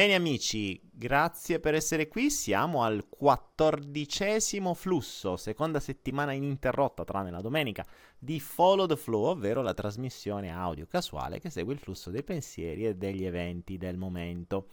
[0.00, 2.30] Bene amici, grazie per essere qui.
[2.30, 7.84] Siamo al quattordicesimo flusso, seconda settimana ininterrotta tranne la domenica,
[8.18, 12.86] di Follow the Flow, ovvero la trasmissione audio casuale che segue il flusso dei pensieri
[12.86, 14.68] e degli eventi del momento.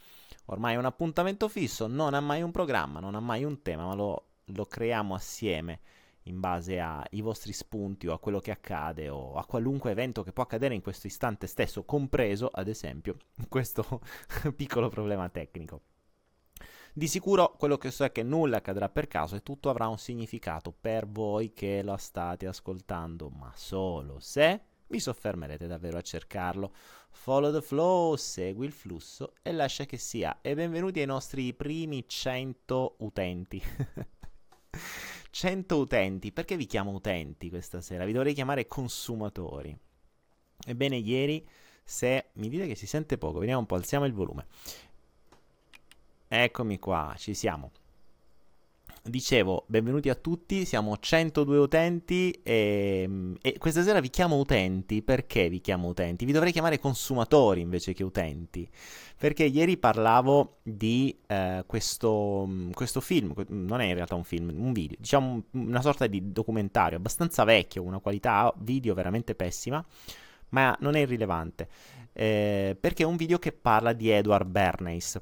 [0.45, 3.85] Ormai è un appuntamento fisso, non ha mai un programma, non ha mai un tema,
[3.85, 5.81] ma lo, lo creiamo assieme
[6.27, 10.31] in base ai vostri spunti o a quello che accade o a qualunque evento che
[10.31, 13.17] può accadere in questo istante stesso, compreso ad esempio
[13.49, 14.01] questo
[14.55, 15.81] piccolo problema tecnico.
[16.93, 19.99] Di sicuro quello che so è che nulla accadrà per caso e tutto avrà un
[19.99, 26.73] significato per voi che lo state ascoltando, ma solo se vi soffermerete davvero a cercarlo.
[27.11, 30.39] Follow the flow, segui il flusso e lascia che sia.
[30.41, 33.61] E benvenuti ai nostri primi 100 utenti.
[35.37, 36.31] 100 utenti.
[36.31, 38.05] Perché vi chiamo utenti questa sera?
[38.05, 39.77] Vi dovrei chiamare consumatori.
[40.65, 41.47] Ebbene, ieri,
[41.83, 44.47] se mi dite che si sente poco, vediamo un po', alziamo il volume.
[46.27, 47.69] Eccomi qua, ci siamo.
[49.07, 55.01] Dicevo, benvenuti a tutti, siamo 102 utenti e, e, questa sera vi chiamo utenti.
[55.01, 56.25] Perché vi chiamo utenti?
[56.25, 58.69] Vi dovrei chiamare consumatori invece che utenti.
[59.17, 64.73] Perché ieri parlavo di eh, questo, questo, film, non è in realtà un film, un
[64.73, 69.83] video, diciamo una sorta di documentario abbastanza vecchio, una qualità video veramente pessima,
[70.49, 71.69] ma non è irrilevante.
[72.11, 75.21] Eh, perché è un video che parla di Edward Bernays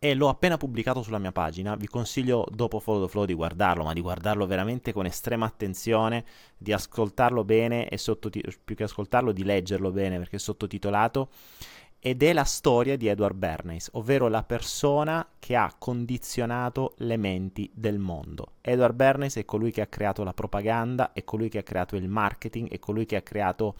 [0.00, 1.74] e l'ho appena pubblicato sulla mia pagina.
[1.74, 6.24] Vi consiglio dopo Follow the Flow di guardarlo, ma di guardarlo veramente con estrema attenzione,
[6.56, 11.30] di ascoltarlo bene e sottotit- più che ascoltarlo di leggerlo bene perché è sottotitolato.
[12.00, 17.68] Ed è la storia di Edward Bernays, ovvero la persona che ha condizionato le menti
[17.74, 18.52] del mondo.
[18.60, 22.08] Edward Bernays è colui che ha creato la propaganda, è colui che ha creato il
[22.08, 23.74] marketing, è colui che ha creato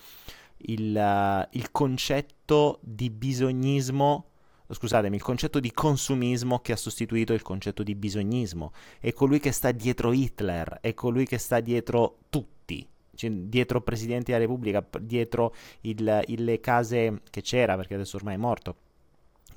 [0.63, 4.28] il, uh, il concetto di bisognismo
[4.75, 8.73] scusatemi, il concetto di consumismo che ha sostituito il concetto di bisognismo.
[9.01, 12.87] È colui che sta dietro Hitler, è colui che sta dietro tutti.
[13.15, 18.35] Cioè, dietro Presidente della Repubblica, dietro il, il, le case che c'era, perché adesso ormai
[18.35, 18.77] è morto,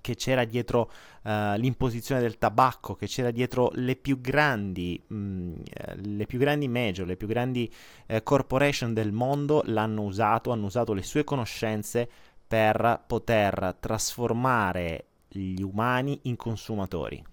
[0.01, 5.53] che c'era dietro uh, l'imposizione del tabacco, che c'era dietro le più grandi, mh, mm,
[5.71, 7.71] eh, le più grandi major, le più grandi
[8.07, 12.09] uh, corporation del mondo l'hanno usato, hanno usato le sue conoscenze
[12.51, 17.23] per poter trasformare gli umani in consumatori.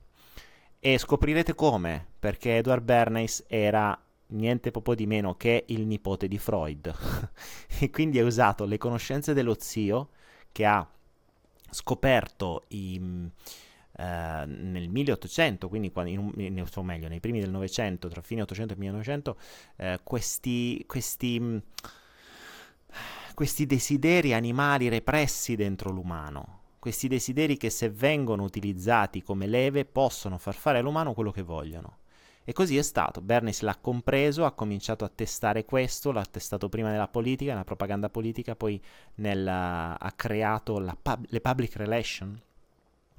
[0.78, 6.38] E scoprirete come, perché Edward Bernays era niente proprio di meno che il nipote di
[6.38, 6.94] Freud.
[7.80, 10.10] e quindi ha usato le conoscenze dello zio
[10.52, 10.88] che ha
[11.68, 13.30] scoperto i, uh,
[13.96, 18.74] nel 1800, quindi quando, in, in, o meglio, nei primi del Novecento, tra fine 800
[18.74, 19.36] e 1900,
[19.78, 21.60] uh, questi, questi
[23.38, 30.38] questi desideri animali repressi dentro l'umano, questi desideri che se vengono utilizzati come leve possono
[30.38, 31.98] far fare all'umano quello che vogliono.
[32.42, 33.20] E così è stato.
[33.20, 38.10] Bernis l'ha compreso, ha cominciato a testare questo, l'ha testato prima nella politica, nella propaganda
[38.10, 38.82] politica, poi
[39.16, 42.40] nella, ha creato pub, le public relations.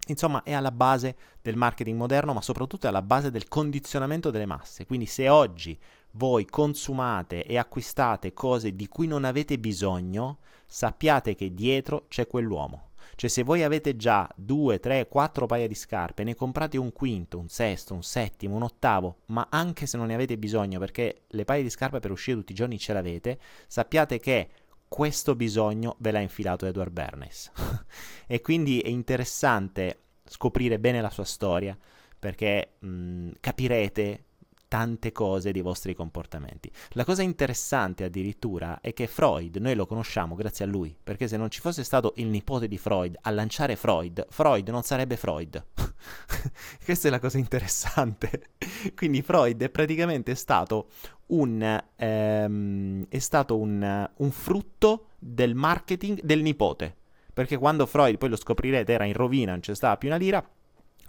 [0.07, 4.45] Insomma, è alla base del marketing moderno, ma soprattutto è alla base del condizionamento delle
[4.45, 4.85] masse.
[4.85, 5.79] Quindi se oggi
[6.11, 12.87] voi consumate e acquistate cose di cui non avete bisogno, sappiate che dietro c'è quell'uomo.
[13.15, 17.37] Cioè se voi avete già due, tre, quattro paia di scarpe, ne comprate un quinto,
[17.37, 21.43] un sesto, un settimo, un ottavo, ma anche se non ne avete bisogno perché le
[21.43, 24.49] paia di scarpe per uscire tutti i giorni ce l'avete, sappiate che
[24.87, 27.51] questo bisogno ve l'ha infilato Edward Bernays.
[28.25, 31.77] e quindi è interessante scoprire bene la sua storia
[32.17, 34.23] perché mh, capirete
[34.69, 36.71] tante cose dei vostri comportamenti.
[36.91, 41.35] La cosa interessante addirittura è che Freud noi lo conosciamo grazie a lui, perché se
[41.35, 45.65] non ci fosse stato il nipote di Freud a lanciare Freud, Freud non sarebbe Freud.
[46.85, 48.51] Questa è la cosa interessante.
[48.95, 50.89] Quindi Freud è praticamente stato
[51.27, 56.95] un, ehm, è stato un, un frutto del marketing del nipote.
[57.33, 60.47] Perché quando Freud, poi lo scoprirete, era in rovina, non c'è stava più una lira,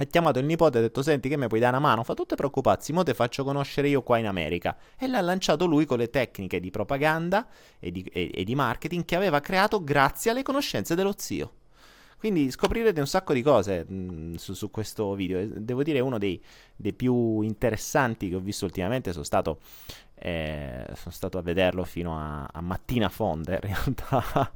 [0.03, 2.05] ha chiamato il nipote e ha detto: Senti, che mi puoi dare una mano?
[2.05, 4.77] Fa tutte preoccupazzi, mo te faccio conoscere io qua in America.
[4.99, 7.47] E l'ha lanciato lui con le tecniche di propaganda
[7.79, 11.53] e di, e, e di marketing che aveva creato grazie alle conoscenze dello zio.
[12.17, 15.47] Quindi scoprirete un sacco di cose mh, mm, su, su, questo video.
[15.47, 16.43] Devo dire, uno dei,
[16.77, 19.13] dei, più interessanti che ho visto ultimamente.
[19.13, 19.61] Sono stato,
[20.15, 23.53] eh, sono stato a vederlo fino a, a mattina fonda.
[23.55, 24.53] In realtà.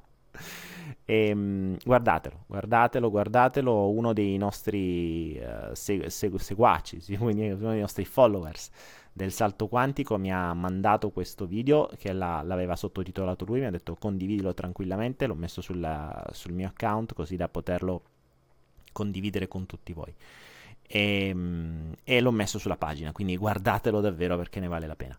[1.05, 8.05] E, ehm, guardatelo, guardatelo, guardatelo, uno dei nostri uh, segu- segu- seguaci, uno dei nostri
[8.05, 8.71] followers
[9.17, 13.71] del salto quantico mi ha mandato questo video che la, l'aveva sottotitolato lui, mi ha
[13.71, 18.03] detto condividilo tranquillamente, l'ho messo sulla, sul mio account così da poterlo
[18.93, 20.13] condividere con tutti voi.
[20.87, 25.17] E, ehm, e l'ho messo sulla pagina, quindi guardatelo davvero perché ne vale la pena.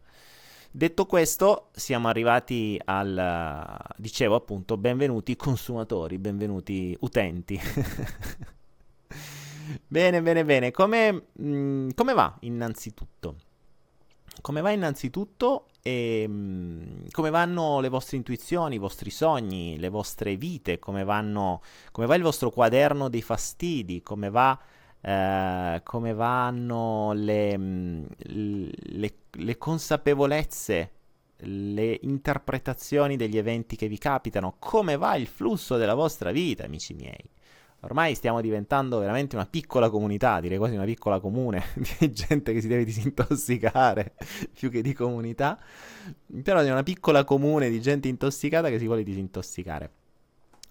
[0.75, 7.57] Detto questo, siamo arrivati al, dicevo appunto, benvenuti consumatori, benvenuti utenti.
[9.88, 10.72] bene, bene, bene.
[10.72, 13.36] Come, mh, mm, come, va innanzitutto?
[14.42, 19.88] Come va innanzitutto e mh, mm, come vanno le vostre intuizioni, i vostri sogni, le
[19.88, 21.62] vostre vite, come, vanno,
[21.94, 24.60] come va il vostro quaderno dei fastidi, come va
[25.07, 30.92] eh, come vanno le, mm, le, le consapevolezze,
[31.38, 36.96] le interpretazioni degli eventi che vi capitano, come va il flusso della vostra vita, amici
[36.96, 37.30] miei.
[37.81, 41.66] Ormai stiamo diventando veramente una piccola comunità, direi quasi una piccola comune
[42.00, 44.16] di gente che si deve disintossicare
[44.58, 45.60] più che di comunità,
[46.42, 49.92] però è una piccola comune di gente intossicata che si vuole disintossicare.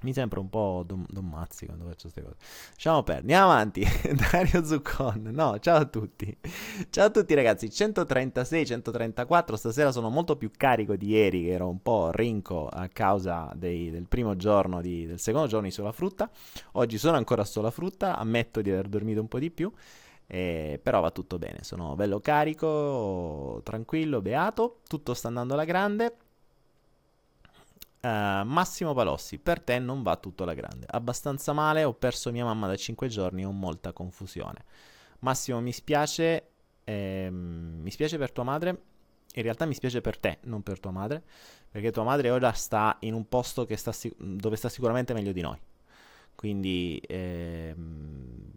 [0.05, 2.37] Mi sembra un po' Don, don Mazzi quando faccio queste cose.
[2.75, 3.21] Lasciamo perdere.
[3.23, 3.83] Andiamo avanti.
[4.31, 5.31] Dario Zuccon.
[5.33, 6.37] No, ciao a tutti.
[6.91, 7.71] Ciao a tutti ragazzi.
[7.71, 9.57] 136, 134.
[9.57, 13.91] Stasera sono molto più carico di ieri, che ero un po' rinco a causa dei,
[13.91, 16.31] del primo giorno, di, del secondo giorno di sola frutta.
[16.73, 18.19] Oggi sono ancora sola frutta.
[18.19, 19.73] Ammetto di aver dormito un po' di più.
[20.27, 21.61] Eh, però va tutto bene.
[21.63, 24.81] Sono bello carico, tranquillo, beato.
[24.87, 26.17] Tutto sta andando alla grande.
[28.05, 30.85] Uh, Massimo Palossi, per te non va tutto alla grande.
[30.91, 34.63] Abbastanza male, ho perso mia mamma da 5 giorni e ho molta confusione.
[35.21, 36.51] Massimo, mi spiace,
[36.85, 38.83] ehm, mi spiace per tua madre.
[39.37, 41.23] In realtà mi spiace per te, non per tua madre,
[41.71, 45.41] perché tua madre ora sta in un posto sta sic- dove sta sicuramente meglio di
[45.41, 45.59] noi.
[46.35, 48.53] Quindi ehm,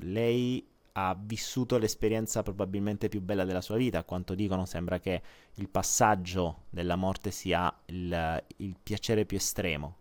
[0.00, 0.68] lei
[0.98, 3.98] ha vissuto l'esperienza probabilmente più bella della sua vita.
[3.98, 5.22] A quanto dicono, sembra che
[5.54, 9.96] il passaggio della morte sia il, il piacere più estremo.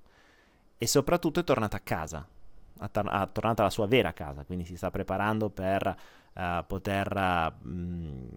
[0.77, 2.25] E soprattutto è tornata a casa,
[2.79, 5.95] è tornata alla sua vera casa, quindi si sta preparando per
[6.33, 8.29] uh, poter uh,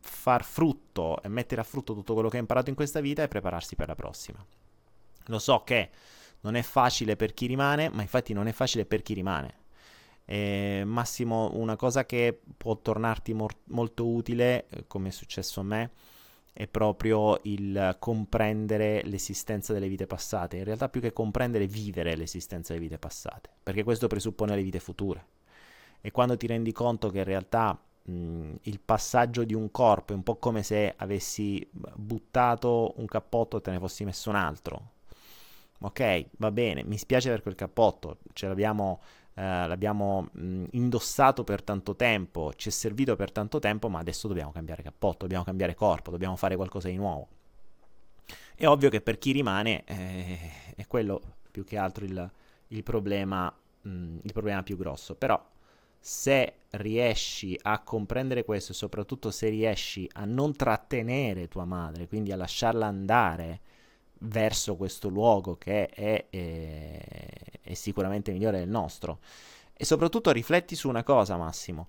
[0.00, 3.28] far frutto e mettere a frutto tutto quello che ha imparato in questa vita e
[3.28, 4.44] prepararsi per la prossima.
[5.26, 5.90] Lo so che
[6.42, 9.59] non è facile per chi rimane, ma infatti non è facile per chi rimane
[10.24, 15.64] eh, Massimo, una cosa che può tornarti mor- molto utile, eh, come è successo a
[15.64, 15.90] me,
[16.52, 20.56] è proprio il comprendere l'esistenza delle vite passate.
[20.58, 24.80] In realtà più che comprendere, vivere l'esistenza delle vite passate, perché questo presuppone le vite
[24.80, 25.24] future.
[26.00, 30.16] E quando ti rendi conto che in realtà mh, il passaggio di un corpo è
[30.16, 34.92] un po' come se avessi buttato un cappotto e te ne fossi messo un altro.
[35.82, 39.00] Ok, va bene, mi spiace per quel cappotto, ce l'abbiamo
[39.34, 44.28] eh, l'abbiamo mh, indossato per tanto tempo, ci è servito per tanto tempo, ma adesso
[44.28, 47.28] dobbiamo cambiare cappotto, dobbiamo cambiare corpo, dobbiamo fare qualcosa di nuovo.
[48.54, 51.20] È ovvio che per chi rimane eh, è quello
[51.50, 52.30] più che altro il,
[52.68, 55.42] il, problema, mh, il problema più grosso, però
[55.98, 62.32] se riesci a comprendere questo e soprattutto se riesci a non trattenere tua madre, quindi
[62.32, 63.60] a lasciarla andare
[64.20, 69.20] verso questo luogo che è, è, è, sicuramente migliore del nostro.
[69.74, 71.88] E soprattutto rifletti su una cosa, Massimo.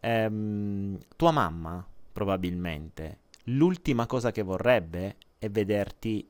[0.00, 6.28] Ehm, tua mamma, probabilmente, l'ultima cosa che vorrebbe è vederti,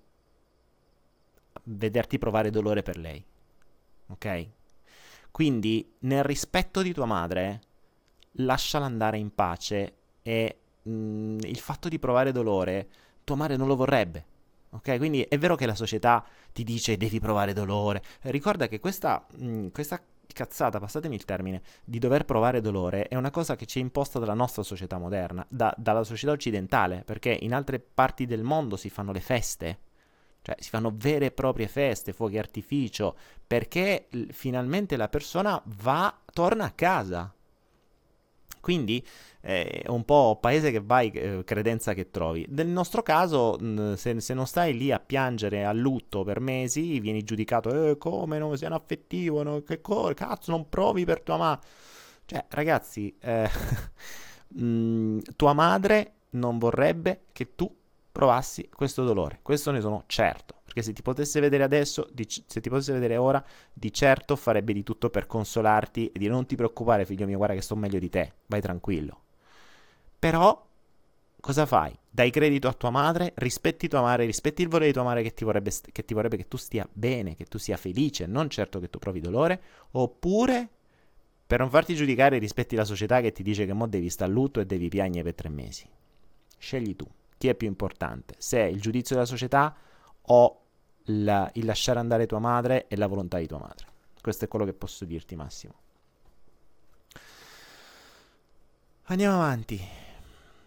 [1.64, 3.24] vederti provare dolore per lei.
[4.08, 4.46] Ok?
[5.30, 7.60] Quindi, nel rispetto di tua madre,
[8.32, 12.88] lasciala andare in pace e mh, mm, il fatto di provare dolore,
[13.24, 14.30] tua madre non lo vorrebbe
[14.72, 18.02] Ok, quindi è vero che la società ti dice devi provare dolore.
[18.22, 20.00] Ricorda che questa, mh, mm, questa
[20.32, 24.18] cazzata, passatemi il termine, di dover provare dolore è una cosa che ci è imposta
[24.18, 28.90] dalla nostra società moderna, da, dalla società occidentale, perché in altre parti del mondo si
[28.90, 29.78] fanno le feste,
[30.42, 36.16] cioè si fanno vere e proprie feste, fuochi artificio, perché l- finalmente la persona va,
[36.32, 37.32] torna a casa.
[38.60, 39.04] Quindi
[39.40, 42.46] eh, è un po' paese che vai, eh, credenza che trovi.
[42.50, 43.58] Nel nostro caso,
[43.96, 48.38] se, se, non stai lì a piangere a lutto per mesi, vieni giudicato, eh, come
[48.38, 49.62] non sei affettivo, no?
[49.62, 51.60] che co- cazzo non provi per tua mamma.
[52.26, 53.48] Cioè, ragazzi, eh,
[54.54, 57.74] mh, tua madre non vorrebbe che tu
[58.12, 59.40] provassi questo dolore.
[59.42, 60.59] Questo ne sono certo.
[60.72, 64.72] Perché se ti potesse vedere adesso, di, se ti potesse vedere ora, di certo farebbe
[64.72, 67.98] di tutto per consolarti e dire non ti preoccupare figlio mio, guarda che sto meglio
[67.98, 69.22] di te, vai tranquillo.
[70.16, 70.64] Però
[71.40, 71.98] cosa fai?
[72.08, 75.34] Dai credito a tua madre, rispetti tua madre, rispetti il volere di tua madre che
[75.34, 78.78] ti, vorrebbe, che ti vorrebbe che tu stia bene, che tu sia felice, non certo
[78.78, 79.60] che tu provi dolore,
[79.90, 80.68] oppure
[81.48, 84.34] per non farti giudicare rispetti la società che ti dice che mo devi stare a
[84.34, 85.84] lutto e devi piangere per tre mesi.
[86.56, 89.74] Scegli tu, chi è più importante, se il giudizio della società
[90.22, 90.59] o
[91.10, 93.86] la, il lasciare andare tua madre e la volontà di tua madre.
[94.20, 95.74] Questo è quello che posso dirti, Massimo.
[99.04, 99.80] Andiamo avanti.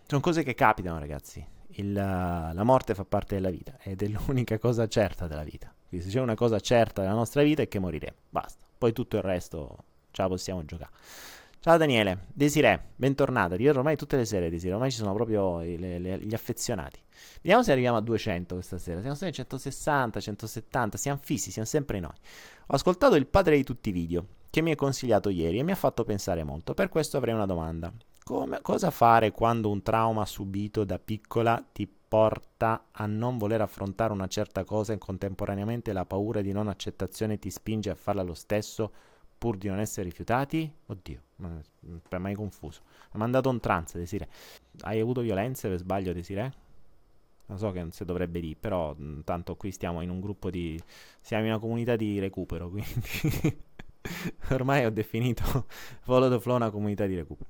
[0.06, 1.46] Sono cose che capitano, ragazzi.
[1.76, 5.74] Il, la morte fa parte della vita ed è l'unica cosa certa della vita.
[5.88, 8.18] Quindi se c'è una cosa certa della nostra vita è che moriremo.
[8.30, 8.66] Basta.
[8.78, 9.78] Poi tutto il resto
[10.12, 10.92] ce la possiamo giocare.
[11.63, 13.55] Ciao Daniele, Desiree, bentornata.
[13.55, 14.74] Ti vedo ormai tutte le sere, Desiree.
[14.74, 17.00] Ormai ci sono proprio le, le, gli affezionati.
[17.36, 19.00] Vediamo se arriviamo a 200 questa sera.
[19.00, 20.98] Siamo a 160, 170.
[20.98, 22.12] Siamo fissi, siamo sempre noi.
[22.67, 25.72] Ho ascoltato il padre di tutti i video che mi hai consigliato ieri e mi
[25.72, 26.74] ha fatto pensare molto.
[26.74, 27.93] Per questo avrei una domanda.
[28.25, 34.12] Come, cosa fare quando un trauma subito da piccola ti porta a non voler affrontare
[34.12, 38.34] una certa cosa e contemporaneamente la paura di non accettazione ti spinge a farla lo
[38.34, 38.91] stesso
[39.44, 40.74] pur di non essere rifiutati?
[40.86, 41.22] Oddio,
[42.08, 42.80] per mai confuso.
[42.86, 44.30] Mi ha mandato un trance, Desire.
[44.84, 46.54] Hai avuto violenze per sbaglio, Desire?
[47.48, 48.96] Lo so che non si dovrebbe dire, però
[49.26, 50.82] tanto qui stiamo in un gruppo di...
[51.20, 53.62] siamo in una comunità di recupero, quindi...
[54.52, 55.66] Ormai ho definito
[56.04, 57.50] Follow the Flow una comunità di recupero.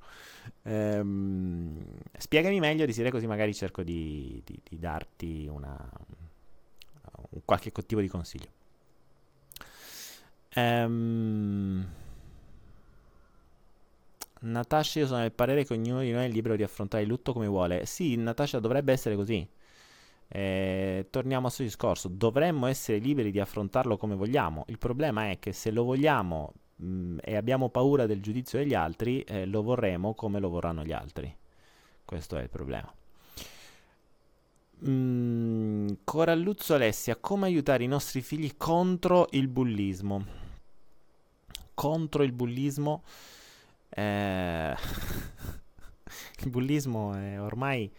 [0.62, 1.80] Ehm,
[2.18, 5.78] spiegami meglio, Desiree, così magari cerco di, di, di darti una,
[7.30, 8.53] un qualche tipo di consiglio.
[10.54, 11.86] Ehm,
[14.40, 17.32] Natasha, io sono del parere che ognuno di noi è libero di affrontare il lutto
[17.32, 17.86] come vuole.
[17.86, 19.46] Sì, Natasha, dovrebbe essere così.
[20.28, 24.64] Eh, torniamo al suo discorso, dovremmo essere liberi di affrontarlo come vogliamo.
[24.68, 28.74] Il problema è che se lo vogliamo mh, mm, e abbiamo paura del giudizio degli
[28.74, 31.34] altri, eh, lo vorremo come lo vorranno gli altri.
[32.04, 32.92] Questo è il problema.
[34.86, 40.43] Mm, Coralluzzo Alessia, come aiutare i nostri figli contro il bullismo?
[41.74, 43.02] Contro il bullismo?
[43.90, 44.74] Eh...
[46.44, 47.90] il bullismo è ormai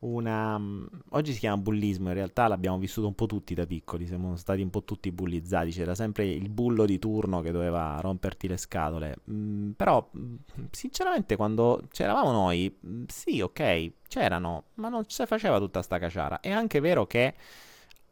[0.00, 0.58] una...
[0.58, 4.36] Mm, oggi si chiama bullismo, in realtà l'abbiamo vissuto un po' tutti da piccoli, siamo
[4.36, 8.56] stati un po' tutti bullizzati, c'era sempre il bullo di turno che doveva romperti le
[8.56, 10.34] scatole, mm, però mm,
[10.70, 16.50] sinceramente quando c'eravamo noi, sì ok, c'erano, ma non si faceva tutta sta caciara, è
[16.50, 17.34] anche vero che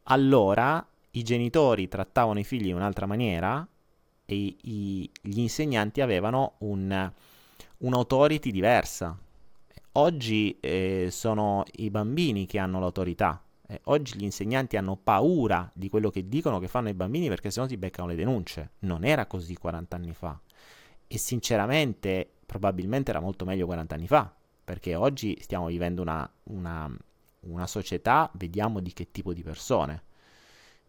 [0.04, 3.66] allora i genitori trattavano i figli in un'altra maniera
[4.26, 7.11] e i, gli insegnanti avevano un,
[7.78, 9.18] un'autority diversa,
[9.99, 13.42] Oggi eh, sono i bambini che hanno l'autorità.
[13.66, 17.50] Eh, oggi gli insegnanti hanno paura di quello che dicono che fanno i bambini perché
[17.50, 18.73] sennò si beccano le denunce.
[18.80, 20.38] Non era così 40 anni fa.
[21.06, 24.30] E sinceramente, probabilmente era molto meglio 40 anni fa.
[24.64, 26.95] Perché oggi stiamo vivendo una, una,
[27.40, 30.02] una società, vediamo di che tipo di persone.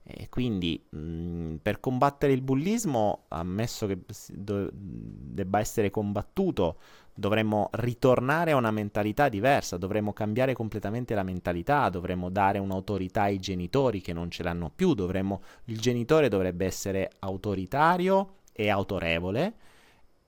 [0.09, 3.99] E quindi mh, mm, per combattere il bullismo, ammesso che
[4.29, 6.77] do- debba essere combattuto,
[7.13, 13.39] dovremmo ritornare a una mentalità diversa, dovremmo cambiare completamente la mentalità, dovremmo dare un'autorità ai
[13.39, 19.53] genitori che non ce l'hanno più, dovremmo, il genitore dovrebbe essere autoritario e autorevole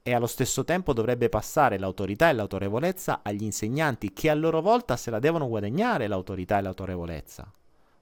[0.03, 4.97] e allo stesso tempo dovrebbe passare l'autorità e l'autorevolezza agli insegnanti che a loro volta
[4.97, 7.53] se la devono guadagnare l'autorità e l'autorevolezza.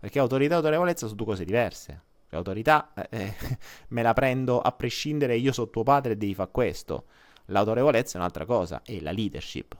[0.07, 2.01] Perché autorità e autorevolezza sono due cose diverse.
[2.29, 3.33] L'autorità eh, eh
[3.89, 7.07] me la prendo a prescindere, io sono tuo padre e devi fare questo.
[7.47, 9.75] L'autorevolezza è un'altra cosa, è la leadership.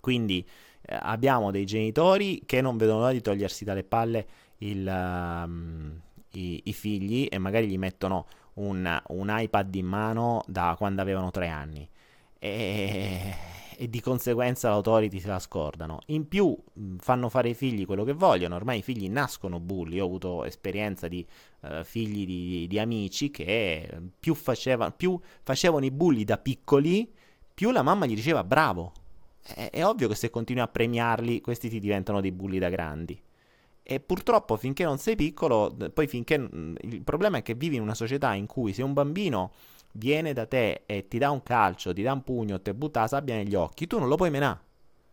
[0.00, 0.44] Quindi
[0.80, 4.26] eh, abbiamo dei genitori che non vedono l'ora di togliersi dalle palle
[4.58, 6.00] il, um,
[6.32, 11.30] i, i, figli e magari gli mettono un, un iPad in mano da quando avevano
[11.30, 11.88] tre anni.
[12.36, 13.34] E
[13.80, 16.00] e di conseguenza l'autority se la scordano.
[16.08, 16.54] In più
[16.98, 21.08] fanno fare ai figli quello che vogliono, ormai i figli nascono bulli, ho avuto esperienza
[21.08, 21.26] di
[21.60, 23.88] uh, figli di, di, amici che
[24.20, 27.10] più, faceva, più facevano i bulli da piccoli,
[27.54, 28.92] più la mamma gli diceva bravo.
[29.42, 33.18] È, è ovvio che se continui a premiarli questi ti diventano dei bulli da grandi.
[33.82, 36.34] E purtroppo finché non sei piccolo, poi finché...
[36.34, 39.52] Il problema è che vivi in una società in cui se un bambino
[39.92, 43.08] viene da te e ti dà un calcio, ti dà un pugno, ti butta la
[43.08, 44.68] sabbia negli occhi, tu non lo puoi menare.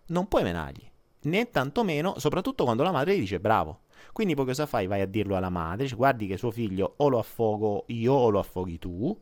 [0.07, 0.89] Non puoi menargli.
[1.23, 3.81] Né tantomeno, soprattutto quando la madre gli dice bravo.
[4.13, 4.87] Quindi poi cosa fai?
[4.87, 8.29] Vai a dirlo alla madre, dici, guardi che suo figlio o lo affogo io o
[8.29, 9.19] lo affoghi tu.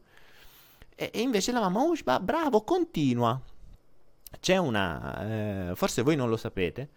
[0.96, 3.42] E, e invece la mamma, oh, bravo, continua.
[4.40, 6.90] C'è una, eh, forse voi non lo sapete,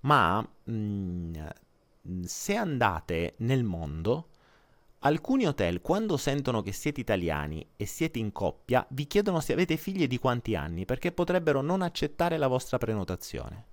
[0.00, 4.28] ma mh, mm, se andate nel mondo,
[5.02, 9.76] Alcuni hotel, quando sentono che siete italiani e siete in coppia, vi chiedono se avete
[9.76, 13.66] figli e di quanti anni, perché potrebbero non accettare la vostra prenotazione.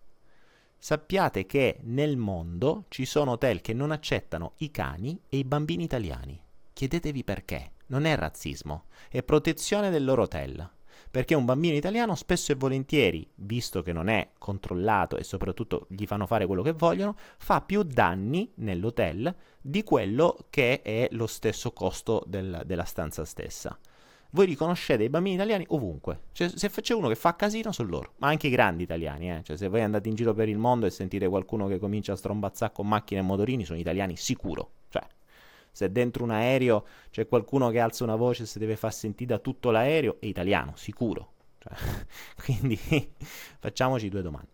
[0.77, 5.83] Sappiate che nel mondo ci sono hotel che non accettano i cani e i bambini
[5.83, 6.39] italiani.
[6.71, 7.71] Chiedetevi perché.
[7.87, 10.69] Non è razzismo, è protezione del loro hotel.
[11.15, 16.05] Perché un bambino italiano spesso e volentieri, visto che non è controllato e soprattutto gli
[16.05, 21.71] fanno fare quello che vogliono, fa più danni nell'hotel di quello che è lo stesso
[21.71, 23.79] costo del, della stanza stessa.
[24.31, 26.19] Voi riconoscete i bambini italiani ovunque.
[26.33, 28.11] Cioè, se c'è uno che fa casino, sono loro.
[28.17, 29.41] Ma anche i grandi italiani, eh.
[29.41, 32.17] Cioè, se voi andate in giro per il mondo e sentite qualcuno che comincia a
[32.17, 34.71] strombazzare con macchine e motorini, sono italiani sicuro.
[34.89, 35.07] Cioè,
[35.75, 39.33] se dentro un aereo c'è qualcuno che alza una voce e si deve far sentire
[39.33, 41.33] da tutto l'aereo, è italiano, sicuro.
[41.57, 41.73] Cioè,
[42.41, 42.79] quindi
[43.59, 44.51] facciamoci due domande.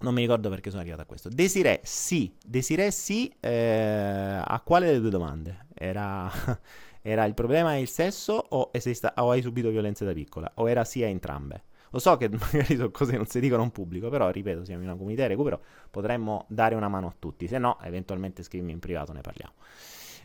[0.00, 1.28] Non mi ricordo perché sono arrivato a questo.
[1.28, 5.66] Desiree sì, Desiree sì, eh, a quale delle due domande?
[5.74, 6.32] Era,
[7.02, 10.50] era il problema il sesso o, sta, o, hai subito violenza da piccola?
[10.54, 11.64] O era sì a entrambe?
[11.90, 14.80] Lo so che magari sono cose che non si dicono in pubblico, però ripeto, siamo
[14.80, 15.60] in una comunità di recupero,
[15.90, 17.46] potremmo dare una mano a tutti.
[17.46, 19.52] Se no, eventualmente scrivimi in privato, ne parliamo.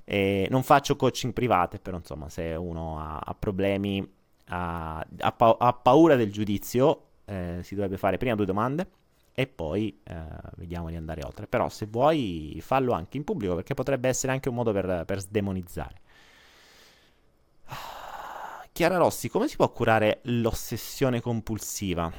[0.05, 4.05] E non faccio coaching private, però insomma, se uno ha, ha problemi,
[4.47, 8.87] ha, ha, pa- ha, paura del giudizio, eh, si dovrebbe fare prima due domande
[9.33, 10.15] e poi eh,
[10.57, 11.47] vediamo di andare oltre.
[11.47, 15.19] Però se vuoi fallo anche in pubblico perché potrebbe essere anche un modo per, per
[15.19, 16.01] sdemonizzare.
[18.73, 22.11] Chiara Rossi, come si può curare l'ossessione compulsiva?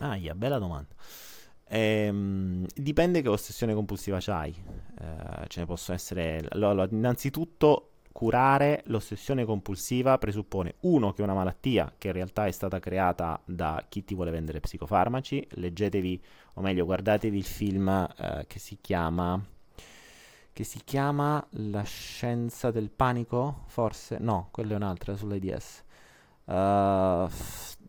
[0.00, 0.94] Ah, yeah, bella domanda.
[1.68, 4.54] Ehm, dipende che ossessione compulsiva c'hai.
[5.00, 6.46] Eh, ce ne possono essere.
[6.50, 12.50] Allora, innanzitutto, curare l'ossessione compulsiva presuppone uno che è una malattia che in realtà è
[12.50, 15.46] stata creata da chi ti vuole vendere psicofarmaci.
[15.50, 16.22] Leggetevi,
[16.54, 19.38] o meglio, guardatevi il film eh, che si chiama.
[20.52, 23.64] Che si chiama La scienza del panico?
[23.66, 24.16] Forse?
[24.18, 25.84] No, quella è un'altra sull'AIDS.
[26.46, 27.28] Uh,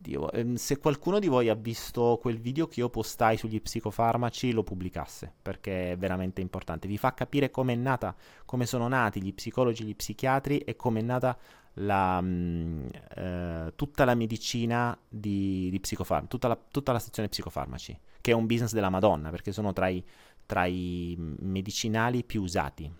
[0.08, 4.52] Dio, ehm, se qualcuno di voi ha visto quel video che io postai sugli psicofarmaci,
[4.52, 6.88] lo pubblicasse perché è veramente importante.
[6.88, 8.16] Vi fa capire come è nata,
[8.46, 11.36] come sono nati gli psicologi, gli psichiatri e come è nata
[11.74, 17.98] la, mh, mm, eh, tutta la medicina di, di psicofarmaci, tutta tutta la sezione psicofarmaci,
[18.22, 20.02] che è un business della Madonna perché sono tra i,
[20.46, 22.90] tra i medicinali più usati.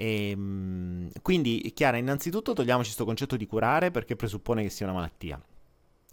[0.00, 4.94] E, ehm, quindi, Chiara, innanzitutto togliamoci questo concetto di curare perché presuppone che sia una
[4.94, 5.38] malattia.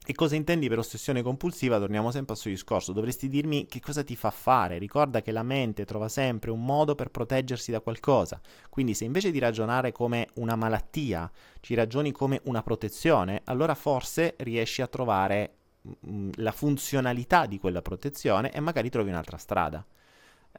[0.09, 1.79] E cosa intendi per ossessione compulsiva?
[1.79, 2.91] Torniamo sempre al suo discorso.
[2.91, 4.77] Dovresti dirmi che cosa ti fa fare.
[4.77, 8.41] Ricorda che la mente trova sempre un modo per proteggersi da qualcosa.
[8.69, 11.29] Quindi se invece di ragionare come una malattia,
[11.61, 17.57] ci ragioni come una protezione, allora forse riesci a trovare mh, mm, la funzionalità di
[17.57, 19.85] quella protezione e magari trovi un'altra strada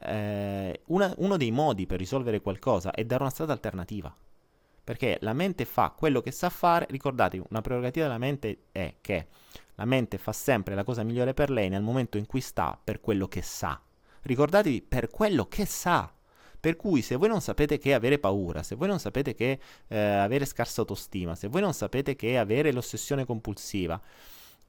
[0.01, 4.15] eh, una, uno dei modi per risolvere qualcosa è dare una strada alternativa.
[4.83, 6.87] Perché la mente fa quello che sa fare.
[6.89, 9.27] Ricordatevi, una prerogativa della mente è che
[9.75, 12.99] la mente fa sempre la cosa migliore per lei nel momento in cui sta per
[12.99, 13.79] quello che sa.
[14.21, 16.11] Ricordatevi per quello che sa.
[16.59, 19.97] Per cui se voi non sapete che avere paura, se voi non sapete che eh,
[19.97, 24.01] avere scarsa autostima, se voi non sapete che avere l'ossessione compulsiva,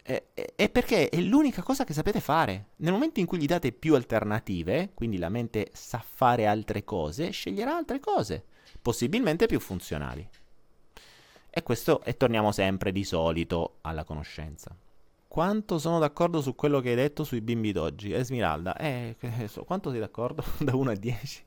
[0.02, 0.22] è,
[0.54, 2.68] è perché è l'unica cosa che sapete fare.
[2.76, 7.30] Nel momento in cui gli date più alternative, quindi la mente sa fare altre cose,
[7.30, 8.44] sceglierà altre cose,
[8.80, 10.28] possibilmente più funzionali.
[11.52, 14.74] E questo, e torniamo sempre di solito alla conoscenza.
[15.26, 18.12] Quanto sono d'accordo su quello che hai detto sui bimbi d'oggi?
[18.12, 19.16] Esmeralda, eh,
[19.64, 20.42] quanto sei d'accordo?
[20.58, 21.44] da 1 a 10?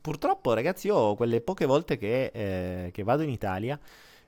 [0.00, 3.78] Purtroppo, ragazzi, io quelle poche volte che, eh, che vado in Italia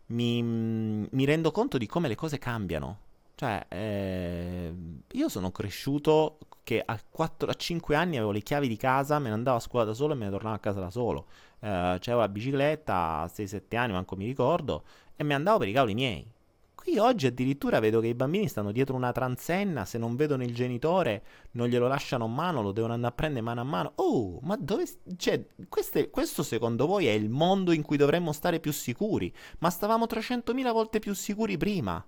[0.06, 3.00] mi, mi, rendo conto di come le cose cambiano.
[3.38, 4.74] Cioè, eh,
[5.12, 9.28] io sono cresciuto che a, 4, a 5 anni avevo le chiavi di casa, me
[9.28, 11.26] ne andavo a scuola da solo e me ne tornavo a casa da solo.
[11.60, 14.82] Eh, c'avevo la bicicletta a 6-7 anni, manco mi ricordo,
[15.14, 16.28] e me andavo per i cavoli miei.
[16.74, 20.52] Qui oggi addirittura vedo che i bambini stanno dietro una transenna, se non vedono il
[20.52, 21.22] genitore
[21.52, 23.92] non glielo lasciano a mano, lo devono andare a prendere mano a mano.
[23.94, 24.84] Oh, ma dove...
[25.16, 29.32] Cioè, queste, questo secondo voi è il mondo in cui dovremmo stare più sicuri?
[29.60, 32.04] Ma stavamo 300.000 volte più sicuri prima.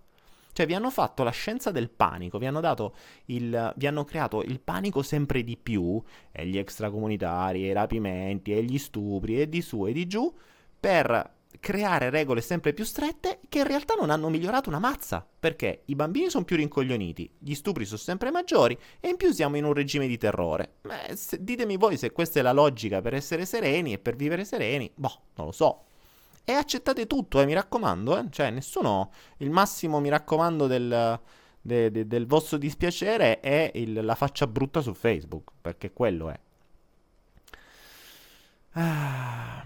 [0.61, 2.94] Cioè, vi hanno fatto la scienza del panico, vi hanno dato
[3.27, 3.73] il.
[3.77, 5.99] vi hanno creato il panico sempre di più,
[6.31, 10.31] e gli extracomunitari, e i rapimenti, e gli stupri, e di su e di giù,
[10.79, 15.85] per creare regole sempre più strette che in realtà non hanno migliorato una mazza, perché
[15.87, 19.64] i bambini sono più rincoglioniti, gli stupri sono sempre maggiori e in più siamo in
[19.64, 20.75] un regime di terrore.
[20.83, 24.44] Beh, se, ditemi voi se questa è la logica per essere sereni e per vivere
[24.44, 25.85] sereni, boh, non lo so.
[26.44, 28.26] E accettate tutto, eh, mi raccomando, eh.
[28.31, 29.12] Cioè, nessuno...
[29.38, 31.20] Il massimo, mi raccomando, del,
[31.61, 36.38] de, de, del vostro dispiacere è il, la faccia brutta su Facebook, perché quello è.
[38.72, 39.64] Ah.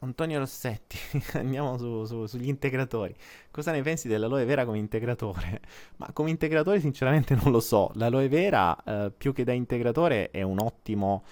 [0.00, 0.98] Antonio Rossetti,
[1.34, 3.14] andiamo su, su, sugli integratori.
[3.50, 5.60] Cosa ne pensi dell'aloe vera come integratore?
[5.96, 7.90] Ma come integratore sinceramente non lo so.
[7.94, 11.24] L'aloe vera, eh, più che da integratore, è un ottimo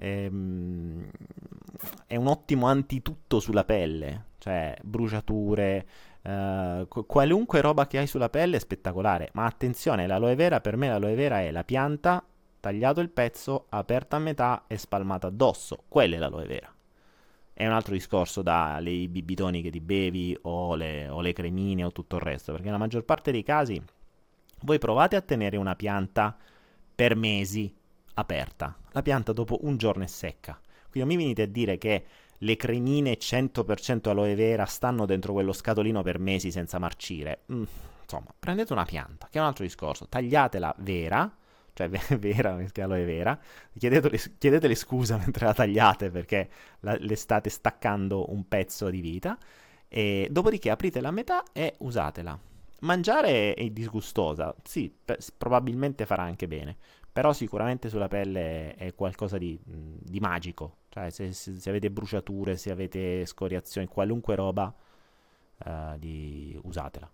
[0.00, 1.10] ehm,
[2.06, 5.86] è un ottimo antitutto sulla pelle, cioè bruciature,
[6.22, 9.30] eh, qualunque roba che hai sulla pelle è spettacolare.
[9.34, 12.24] Ma attenzione, l'aloe vera per me l'aloe vera è la pianta,
[12.60, 15.84] tagliato il pezzo, aperta a metà e spalmata addosso.
[15.88, 16.74] Quella è l'aloe vera.
[17.52, 21.92] È un altro discorso dai bibitoni che ti bevi o le, o le cremine o
[21.92, 23.80] tutto il resto, perché nella maggior parte dei casi
[24.62, 26.34] voi provate a tenere una pianta
[26.94, 27.74] per mesi
[28.14, 28.76] aperta.
[28.92, 30.58] La pianta dopo un giorno è secca.
[30.90, 32.04] Quindi non mi venite a dire che
[32.42, 37.42] le cremine 100% aloe vera stanno dentro quello scatolino per mesi senza marcire.
[37.52, 37.64] Mm,
[38.02, 41.32] insomma, prendete una pianta, che è un altro discorso, tagliatela vera,
[41.74, 43.38] cioè vera, che aloe vera,
[43.76, 46.48] chiedetele, chiedetele scusa mentre la tagliate perché
[46.80, 49.38] la, le state staccando un pezzo di vita,
[49.88, 52.38] e dopodiché apritela a metà e usatela.
[52.82, 54.90] Mangiare è disgustosa, sì,
[55.36, 56.76] probabilmente farà anche bene,
[57.12, 62.56] però sicuramente sulla pelle è qualcosa di, di magico, cioè se, se, se, avete bruciature,
[62.56, 64.72] se avete scoriazioni, qualunque roba,
[65.64, 66.58] uh, di...
[66.62, 67.10] usatela.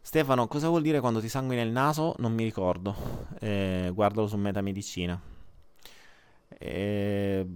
[0.00, 2.14] Stefano, cosa vuol dire quando ti sanguina il naso?
[2.18, 2.94] Non mi ricordo,
[3.40, 5.20] eh, guardalo su Metamedicina.
[6.60, 7.46] Eh,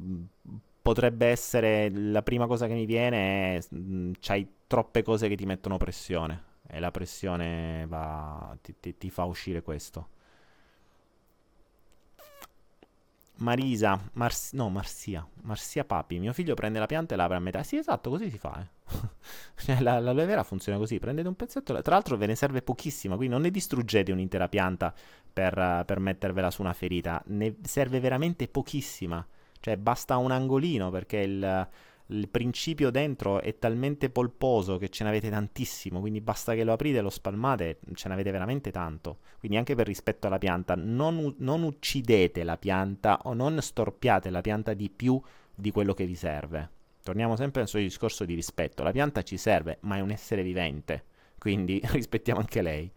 [0.83, 5.47] potrebbe essere la prima cosa che mi viene è mh, c'hai troppe cose che ti
[5.47, 10.09] mettono pressione e la pressione va, ti, ti, ti fa uscire questo.
[13.37, 17.41] Marisa, Mars- no, Marsia, Marsia Papi, mio figlio prende la pianta e la apre a
[17.41, 17.63] metà.
[17.63, 18.59] Sì, esatto, così si fa.
[18.59, 19.09] Eh.
[19.63, 23.17] cioè, la, l'aloe vera funziona così: prendete un pezzetto, tra l'altro ve ne serve pochissima,
[23.17, 24.95] quindi non ne distruggete un'intera pianta
[25.31, 29.27] per, per mettervela su una ferita, ne serve veramente pochissima.
[29.61, 31.69] Cioè, basta un angolino perché il
[32.13, 36.99] il principio dentro è talmente polposo che ce n'avete tantissimo, quindi basta che lo aprite
[36.99, 39.19] e lo spalmate, ce n'avete veramente tanto.
[39.39, 44.41] Quindi anche per rispetto alla pianta, non, non uccidete la pianta o non storpiate la
[44.41, 45.21] pianta di più
[45.55, 46.71] di quello che vi serve.
[47.03, 48.83] Torniamo sempre al suo discorso di rispetto.
[48.83, 51.05] La pianta ci serve, ma è un essere vivente,
[51.39, 52.91] quindi rispettiamo anche lei.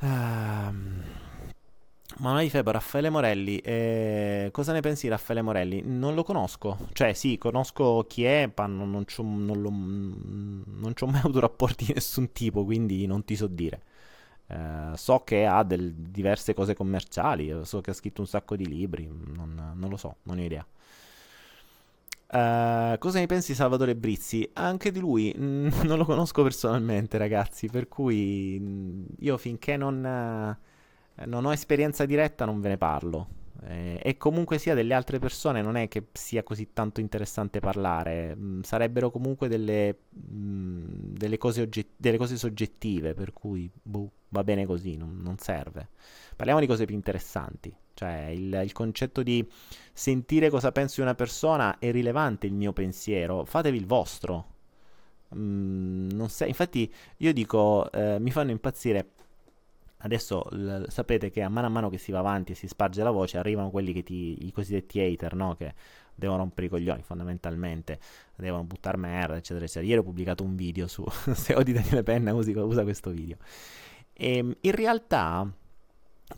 [0.00, 1.28] Um...
[2.18, 3.58] Manuale di Febo, Raffaele Morelli.
[3.58, 5.82] Eh, cosa ne pensi di Raffaele Morelli?
[5.84, 6.78] Non lo conosco.
[6.92, 11.40] Cioè, sì, conosco chi è, ma non, non, c'ho, non, lo, non c'ho mai avuto
[11.40, 13.82] rapporti di nessun tipo, quindi non ti so dire.
[14.46, 18.66] Eh, so che ha del, diverse cose commerciali, so che ha scritto un sacco di
[18.66, 20.66] libri, non, non lo so, non ho idea.
[22.32, 24.48] Uh, cosa ne pensi di Salvatore Brizzi?
[24.52, 30.56] Anche di lui mh, non lo conosco personalmente, ragazzi, per cui mh, io finché non...
[30.58, 30.68] Uh,
[31.26, 33.38] non ho esperienza diretta, non ve ne parlo.
[33.62, 38.34] Eh, e comunque sia delle altre persone non è che sia così tanto interessante parlare,
[38.34, 39.96] mm, sarebbero comunque delle,
[40.32, 45.36] mm, delle, cose ogget- delle, cose soggettive, per cui boh, va bene così, non, non,
[45.38, 45.88] serve.
[46.36, 49.46] Parliamo di cose più interessanti, cioè il, il, concetto di
[49.92, 54.46] sentire cosa penso di una persona è rilevante il mio pensiero, fatevi il vostro.
[55.36, 59.10] Mm, se- infatti io dico, eh, mi fanno impazzire
[60.02, 63.02] Adesso l- sapete che a mano a mano che si va avanti e si sparge
[63.02, 65.56] la voce, arrivano quelli che ti, i cosiddetti hater, no?
[65.56, 65.74] Che
[66.14, 67.98] devono rompere i coglioni fondamentalmente,
[68.36, 69.86] devono buttare merda, eccetera, eccetera.
[69.86, 73.36] Ieri ho pubblicato un video su se odi Daniele Penna, usa, usa questo video.
[74.12, 75.50] E ehm, in realtà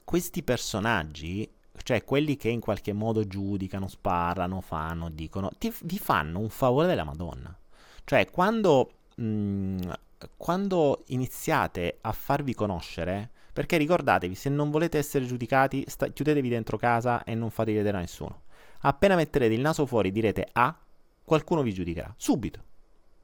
[0.05, 1.48] questi personaggi,
[1.83, 6.87] cioè quelli che in qualche modo giudicano, sparano, fanno, dicono, ti, vi fanno un favore
[6.87, 7.57] della Madonna.
[8.05, 9.92] Cioè quando, mh,
[10.37, 16.79] quando iniziate a farvi conoscere perché ricordatevi, se non volete essere giudicati, sta- chiudetevi dentro
[16.79, 18.43] casa e non fate vedere a nessuno.
[18.81, 20.77] Appena metterete il naso fuori direte A,
[21.23, 22.12] qualcuno vi giudicherà.
[22.17, 22.71] Subito.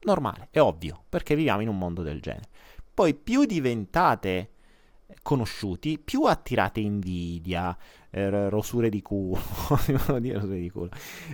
[0.00, 2.48] Normale, è ovvio, perché viviamo in un mondo del genere.
[2.92, 4.50] Poi più diventate
[5.22, 7.76] conosciuti, più attirate invidia,
[8.10, 9.40] eh, rosure di culo,
[9.86, 10.90] di culo,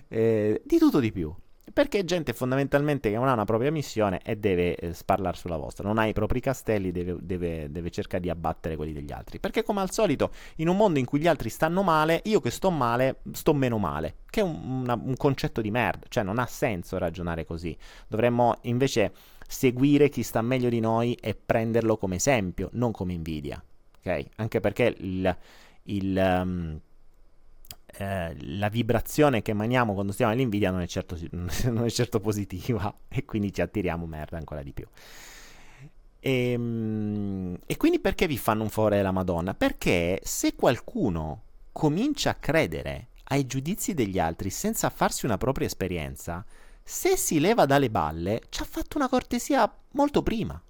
[0.08, 1.34] eh, di tutto di più.
[1.72, 5.88] Perché gente fondamentalmente che non ha una propria missione e deve eh, sparlare sulla vostra.
[5.88, 9.38] Non ha i propri castelli, deve, deve, deve, cercare di abbattere quelli degli altri.
[9.38, 12.50] Perché, come al solito, in un mondo in cui gli altri stanno male, io che
[12.50, 14.16] sto male, sto meno male.
[14.28, 16.06] Che è un, una, un concetto di merda.
[16.08, 17.76] Cioè, non ha senso ragionare così.
[18.06, 19.12] Dovremmo invece
[19.48, 23.62] seguire chi sta meglio di noi e prenderlo come esempio, non come invidia.
[23.98, 24.26] Ok?
[24.36, 25.36] Anche perché il.
[25.84, 26.80] il um,
[27.96, 32.92] eh, la vibrazione che emaniamo quando stiamo nell'invidia non è, certo, non è certo positiva
[33.08, 34.86] e quindi ci attiriamo merda ancora di più.
[36.20, 39.54] E, ehm, e, quindi perché vi fanno un favore della Madonna?
[39.54, 46.44] Perché se qualcuno comincia a credere ai giudizi degli altri senza farsi una propria esperienza,
[46.82, 50.60] se si leva dalle balle, ci ha fatto una cortesia molto prima.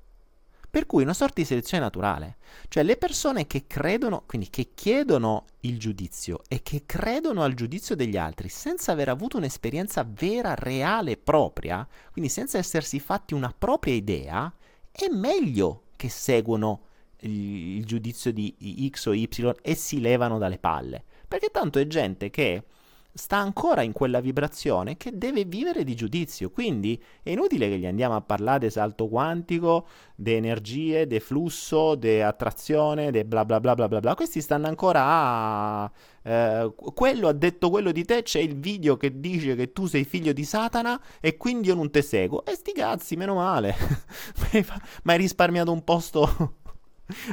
[0.75, 2.39] Per cui una sorta di selezione naturale.
[2.67, 7.95] Cioè le persone che credono, quindi che chiedono il giudizio e che credono al giudizio
[7.95, 13.95] degli altri senza aver avuto un'esperienza vera, reale, propria, quindi senza essersi fatti una propria
[13.95, 14.53] idea,
[14.91, 16.81] è meglio che seguono
[17.21, 19.29] il, il giudizio di X o Y
[19.63, 21.05] e si levano dalle palle.
[21.29, 22.65] Perché tanto è gente che
[23.15, 26.51] sta ancora in quella vibrazione che deve vivere di giudizio.
[26.51, 31.95] Quindi è inutile che gli andiamo a parlare di salto quantico, di energie, di flusso,
[31.95, 34.15] di attrazione, di bla bla bla bla bla bla.
[34.15, 35.91] Questi stanno ancora a...
[36.27, 40.05] Eh, quello ha detto quello di te, c'è il video che dice che tu sei
[40.05, 42.45] figlio di Satana e quindi io non te seguo.
[42.45, 43.75] E sti cazzi, meno male.
[45.05, 46.63] Ma hai risparmiato un posto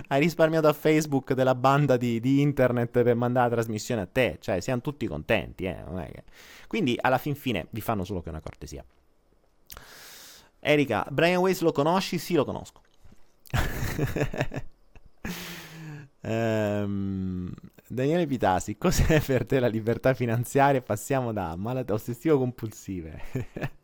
[0.08, 4.38] hai risparmiato a Facebook della banda di, di, internet per mandare la trasmissione a te.
[4.40, 5.66] Cioè, siamo tutti contenti.
[5.66, 5.84] Eh?
[6.12, 6.24] Che...
[6.68, 8.84] Quindi, alla fin fine, vi fanno solo che una cortesia.
[10.60, 12.18] Erika, Brian Weiss lo conosci?
[12.18, 12.82] Sì, lo conosco.
[16.22, 17.52] um,
[17.88, 20.82] Daniele Pitasi, cos'è per te la libertà finanziaria?
[20.82, 23.80] Passiamo da malattie ossessivo compulsive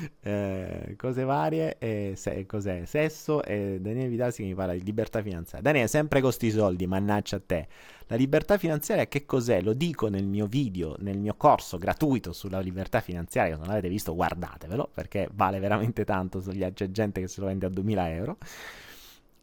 [0.20, 2.84] eh, cose varie e se, cos'è?
[2.84, 5.62] Sesso e Daniele Vitasi che mi parla di libertà finanziaria.
[5.62, 7.68] Daniele, sempre con sti soldi, mannaggia a te.
[8.06, 9.60] La libertà finanziaria che cos'è?
[9.60, 13.88] Lo dico nel mio video, nel mio corso gratuito sulla libertà finanziaria, se non l'avete
[13.88, 18.38] visto guardatevelo, perché vale veramente tanto, c'è gente che se lo vende a 2000 euro.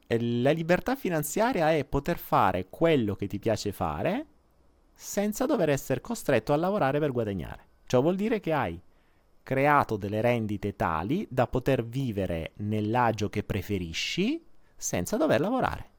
[0.07, 4.25] E la libertà finanziaria è poter fare quello che ti piace fare
[4.93, 7.67] senza dover essere costretto a lavorare per guadagnare.
[7.85, 8.79] Ciò vuol dire che hai
[9.43, 14.43] creato delle rendite tali da poter vivere nell'agio che preferisci
[14.75, 15.89] senza dover lavorare.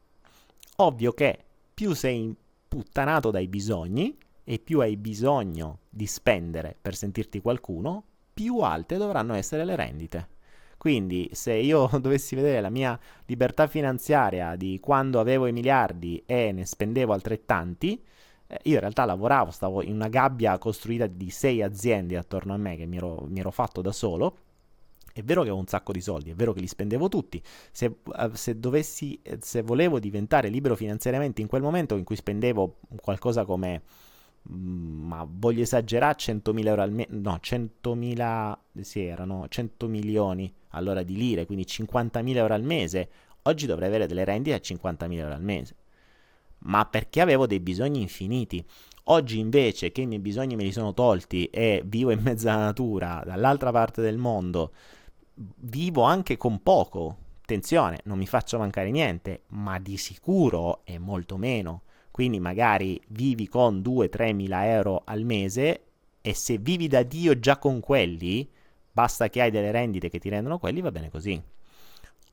[0.76, 1.38] Ovvio che
[1.72, 8.58] più sei imputtanato dai bisogni e più hai bisogno di spendere per sentirti qualcuno, più
[8.58, 10.28] alte dovranno essere le rendite.
[10.76, 16.52] Quindi se io dovessi vedere la mia libertà finanziaria di quando avevo i miliardi e
[16.52, 18.02] ne spendevo altrettanti,
[18.46, 22.56] eh, io in realtà lavoravo, stavo in una gabbia costruita di sei aziende attorno a
[22.56, 24.38] me che mi ero, mi ero fatto da solo.
[25.12, 27.40] È vero che avevo un sacco di soldi, è vero che li spendevo tutti.
[27.70, 32.16] Se, eh, se, dovessi, eh, se volevo diventare libero finanziariamente in quel momento in cui
[32.16, 33.82] spendevo qualcosa come,
[34.50, 41.04] mm, ma voglio esagerare, 100.000 euro al mese, no, 100.000, sì, erano 100 milioni allora
[41.04, 43.08] di lire, quindi 50.000 euro al mese.
[43.42, 45.76] Oggi dovrei avere delle rendite a 50.000 euro al mese
[46.64, 48.64] ma perché avevo dei bisogni infiniti.
[49.04, 52.64] Oggi invece che i miei bisogni me li sono tolti e vivo in mezzo alla
[52.64, 54.72] natura, dall'altra parte del mondo,
[55.34, 57.16] vivo anche con poco.
[57.42, 61.82] Attenzione, non mi faccio mancare niente, ma di sicuro è molto meno.
[62.10, 65.82] Quindi magari vivi con 2-3 mila euro al mese
[66.22, 68.48] e se vivi da Dio già con quelli,
[68.90, 71.42] basta che hai delle rendite che ti rendono quelli, va bene così.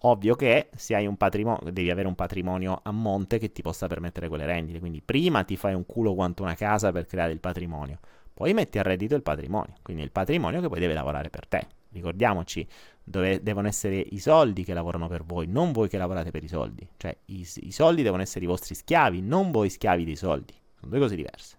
[0.04, 3.86] Ovvio che se hai un patrimonio, devi avere un patrimonio a monte che ti possa
[3.88, 4.80] permettere quelle rendite.
[4.80, 8.00] Quindi prima ti fai un culo quanto una casa per creare il patrimonio,
[8.34, 9.76] poi metti a reddito il patrimonio.
[9.84, 11.68] Quindi il patrimonio che poi deve lavorare per te.
[11.92, 12.68] Ricordiamoci,
[13.04, 16.48] dove devono essere i soldi che lavorano per voi, non voi che lavorate per i
[16.48, 16.88] soldi.
[16.98, 20.54] Cioè i, i soldi devono essere i vostri schiavi, non voi schiavi dei soldi.
[20.80, 21.58] Sono due cose diverse.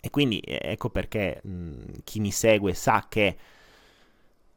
[0.00, 3.36] E quindi ecco perché mh, chi mi segue sa che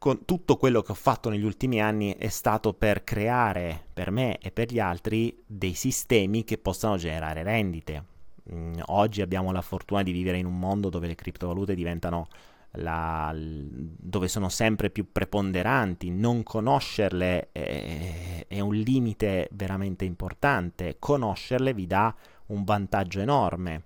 [0.02, 4.36] con tutto quello che ho fatto negli ultimi anni è stato per creare per me
[4.38, 8.04] e per gli altri dei sistemi che possano generare rendite.
[8.52, 12.26] Mm, oggi abbiamo la fortuna di vivere in un mondo dove le criptovalute diventano
[12.72, 21.74] la, dove sono sempre più preponderanti, non conoscerle è, è un limite veramente importante, conoscerle
[21.74, 22.12] vi dà
[22.46, 23.84] un vantaggio enorme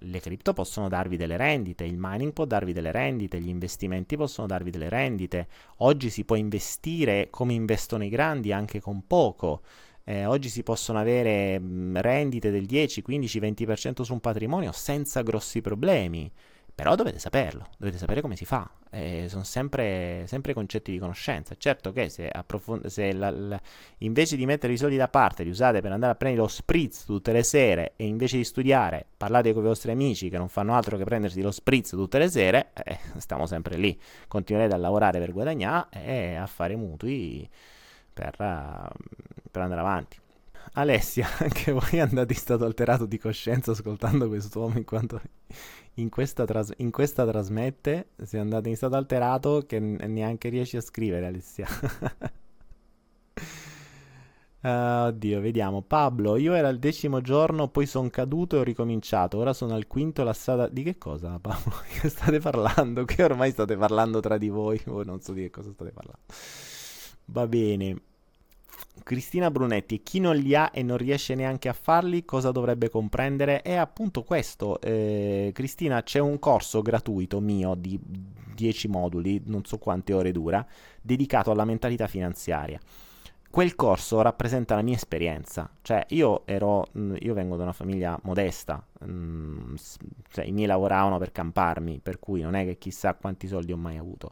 [0.00, 4.46] le cripto possono darvi delle rendite, il mining può darvi delle rendite, gli investimenti possono
[4.46, 5.48] darvi delle rendite.
[5.78, 9.62] Oggi si può investire come investono i grandi anche con poco.
[10.04, 15.22] Eh, oggi si possono avere mh, rendite del 10, 15, 20% su un patrimonio senza
[15.22, 16.30] grossi problemi.
[16.80, 18.66] Però dovete saperlo, dovete sapere come si fa.
[18.88, 21.54] Eh, sono sempre, sempre, concetti di conoscenza.
[21.58, 23.60] Certo che se, approfond- se la, la,
[23.98, 27.04] invece di mettere i soldi da parte li usate per andare a prendere lo spritz
[27.04, 30.74] tutte le sere e invece di studiare parlate con i vostri amici che non fanno
[30.74, 34.00] altro che prendersi lo spritz tutte le sere, eh, stiamo sempre lì.
[34.26, 37.46] Continuerete a lavorare per guadagnare e a fare mutui
[38.10, 38.88] per, uh,
[39.50, 40.18] per andare avanti.
[40.72, 45.20] Alessia, anche voi andate in stato alterato di coscienza ascoltando quest'uomo in quanto
[45.94, 50.80] in questa, tras- in questa trasmette, sei andato in stato alterato che neanche riesci a
[50.80, 51.66] scrivere Alessia.
[54.62, 54.68] Uh,
[55.08, 55.82] oddio, vediamo.
[55.82, 59.38] Pablo, io ero al decimo giorno, poi sono caduto e ho ricominciato.
[59.38, 60.68] Ora sono al quinto, la strada.
[60.68, 61.72] Di che cosa, Pablo?
[62.00, 63.04] Che state parlando?
[63.04, 64.80] Che ormai state parlando tra di voi.
[64.86, 66.22] Voi non so di che cosa state parlando.
[67.26, 68.02] Va bene.
[69.02, 73.62] Cristina Brunetti, chi non li ha e non riesce neanche a farli, cosa dovrebbe comprendere?
[73.62, 74.80] È appunto questo.
[74.80, 77.98] Eh, Cristina, c'è un corso gratuito mio di
[78.54, 80.64] 10 moduli, non so quante ore dura,
[81.00, 82.78] dedicato alla mentalità finanziaria.
[83.50, 88.16] Quel corso rappresenta la mia esperienza, cioè io ero, mm, io vengo da una famiglia
[88.22, 89.74] modesta, mh,
[90.28, 93.76] cioè, i miei lavoravano per camparmi, per cui non è che chissà quanti soldi ho
[93.76, 94.30] mai avuto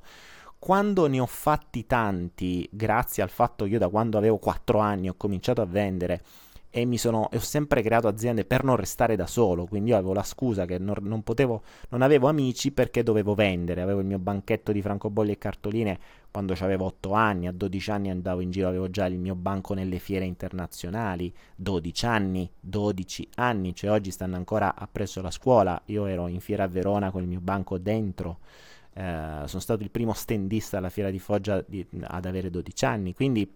[0.59, 5.09] quando ne ho fatti tanti, grazie al fatto che io da quando avevo 4 anni
[5.09, 6.23] ho cominciato a vendere
[6.71, 10.13] e mi sono, ho sempre creato aziende per non restare da solo, quindi io avevo
[10.13, 14.19] la scusa che non, non, potevo, non avevo amici perché dovevo vendere, avevo il mio
[14.19, 15.99] banchetto di francobolli e cartoline
[16.31, 19.75] quando avevo 8 anni, a 12 anni andavo in giro, avevo già il mio banco
[19.75, 26.05] nelle fiere internazionali, 12 anni, 12 anni, cioè oggi stanno ancora appresso la scuola, io
[26.05, 28.41] ero in fiera a Verona con il mio banco dentro
[28.95, 33.15] eh, sono stato il primo standista alla fiera di Foggia di, ad avere 12 anni,
[33.15, 33.51] quindi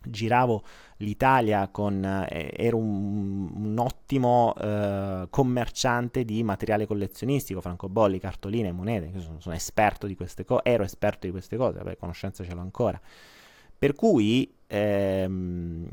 [0.00, 0.62] giravo
[0.98, 9.18] l'Italia con eh, ero un, un ottimo eh, commerciante di materiale collezionistico, francobolli, cartoline, monete,
[9.20, 12.60] sono, sono esperto di queste cose, ero esperto di queste cose, vabbè, conoscenza ce l'ho
[12.60, 13.00] ancora.
[13.78, 15.86] Per cui ehm,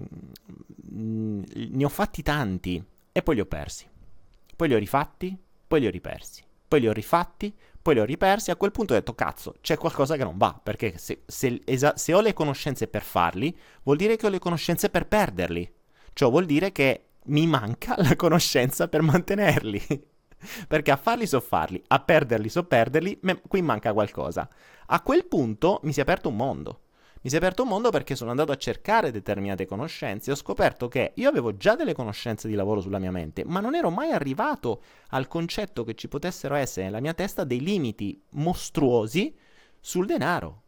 [0.91, 3.87] ne ho fatti tanti e poi li ho persi.
[4.55, 6.43] Poi li ho rifatti, poi li ho ripersi.
[6.75, 8.51] Poi li ho rifatti, poi li ho ripersi.
[8.51, 10.59] A quel punto ho detto: Cazzo, c'è qualcosa che non va.
[10.61, 14.39] Perché se, se, esa- se ho le conoscenze per farli, vuol dire che ho le
[14.39, 15.71] conoscenze per perderli.
[16.11, 19.81] Cioè, vuol dire che mi manca la conoscenza per mantenerli.
[20.67, 24.49] perché a farli so farli, a perderli so perderli, me- qui manca qualcosa.
[24.87, 26.79] A quel punto mi si è aperto un mondo
[27.25, 30.35] mi si è aperto un mondo perché sono andato a cercare determinate conoscenze e ho
[30.35, 33.89] scoperto che io avevo già delle conoscenze di lavoro sulla mia mente, ma non ero
[33.89, 39.35] mai arrivato al concetto che ci potessero essere nella mia testa dei limiti mostruosi
[39.79, 40.61] sul denaro.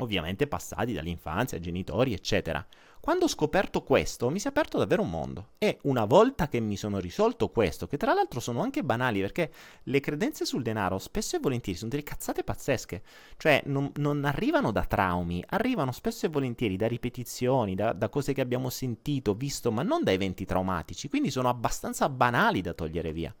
[0.00, 2.62] Ovviamente passati dall'infanzia, genitori, eccetera.
[3.06, 5.50] Quando ho scoperto questo mi si è aperto davvero un mondo.
[5.58, 9.52] E una volta che mi sono risolto questo, che tra l'altro sono anche banali perché
[9.84, 13.04] le credenze sul denaro spesso e volentieri sono delle cazzate pazzesche,
[13.36, 18.32] cioè non, non arrivano da traumi, arrivano spesso e volentieri da ripetizioni, da, da cose
[18.32, 23.12] che abbiamo sentito, visto, ma non da eventi traumatici, quindi sono abbastanza banali da togliere
[23.12, 23.32] via.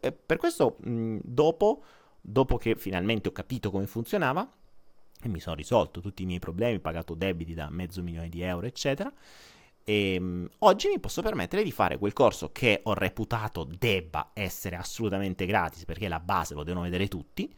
[0.00, 1.84] Eh, per questo, dopo,
[2.20, 4.50] dopo che finalmente ho capito come funzionava,
[5.22, 8.66] e mi sono risolto tutti i miei problemi, pagato debiti da mezzo milione di euro,
[8.66, 9.12] eccetera.
[9.84, 14.76] E um, oggi mi posso permettere di fare quel corso che ho reputato debba essere
[14.76, 17.52] assolutamente gratis perché la base lo devono vedere tutti.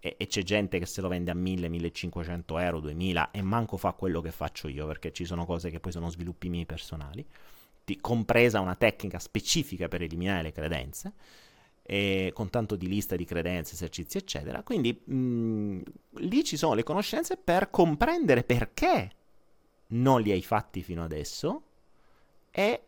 [0.00, 3.76] E, e c'è gente che se lo vende a 1000, 1500 euro, 2000 e manco
[3.76, 7.26] fa quello che faccio io perché ci sono cose che poi sono sviluppi miei personali,
[8.00, 11.12] compresa una tecnica specifica per eliminare le credenze
[11.86, 14.62] e con tanto di lista di credenze, esercizi, eccetera.
[14.62, 15.80] Quindi mh, mm,
[16.20, 19.10] lì ci sono le conoscenze per comprendere perché
[19.88, 21.62] non li hai fatti fino adesso
[22.50, 22.82] e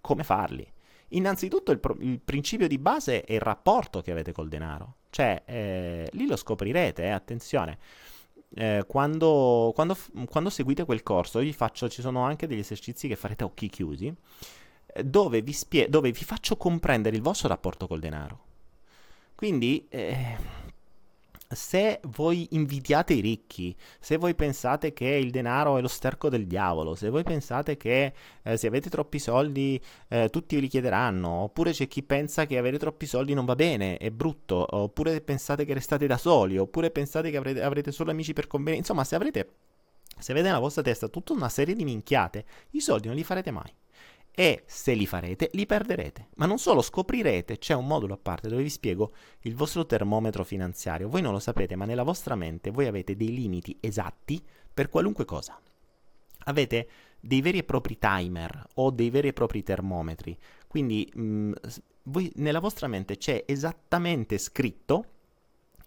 [0.00, 0.66] come farli.
[1.12, 5.42] Innanzitutto il, pro- il principio di base è il rapporto che avete col denaro, cioè
[5.44, 7.78] eh, lì lo scoprirete, eh, attenzione.
[8.54, 9.96] Eh, quando, quando,
[10.28, 13.68] quando, seguite quel corso, vi faccio, ci sono anche degli esercizi che farete a occhi
[13.68, 14.14] chiusi
[15.04, 18.46] dove vi, spie- dove vi faccio comprendere il vostro rapporto col denaro.
[19.34, 20.36] Quindi, eh,
[21.48, 26.46] se voi invidiate i ricchi, se voi pensate che il denaro è lo sterco del
[26.46, 31.28] diavolo, se voi pensate che eh, se avete troppi soldi eh, tutti ve li chiederanno,
[31.28, 35.64] oppure c'è chi pensa che avere troppi soldi non va bene, è brutto, oppure pensate
[35.64, 39.14] che restate da soli, oppure pensate che avrete, avrete solo amici per convenienza, insomma, se
[39.14, 39.52] avrete,
[40.18, 43.50] se avete nella vostra testa tutta una serie di minchiate, i soldi non li farete
[43.50, 43.72] mai
[44.38, 46.28] e se li farete li perderete.
[46.36, 50.44] Ma non solo, scoprirete, c'è un modulo a parte dove vi spiego il vostro termometro
[50.44, 51.08] finanziario.
[51.08, 54.40] Voi non lo sapete, ma nella vostra mente voi avete dei limiti esatti
[54.72, 55.60] per qualunque cosa.
[56.44, 60.38] Avete dei veri e propri timer o dei veri e propri termometri.
[60.68, 61.52] Quindi mh, mm,
[62.04, 65.04] voi, nella vostra mente c'è esattamente scritto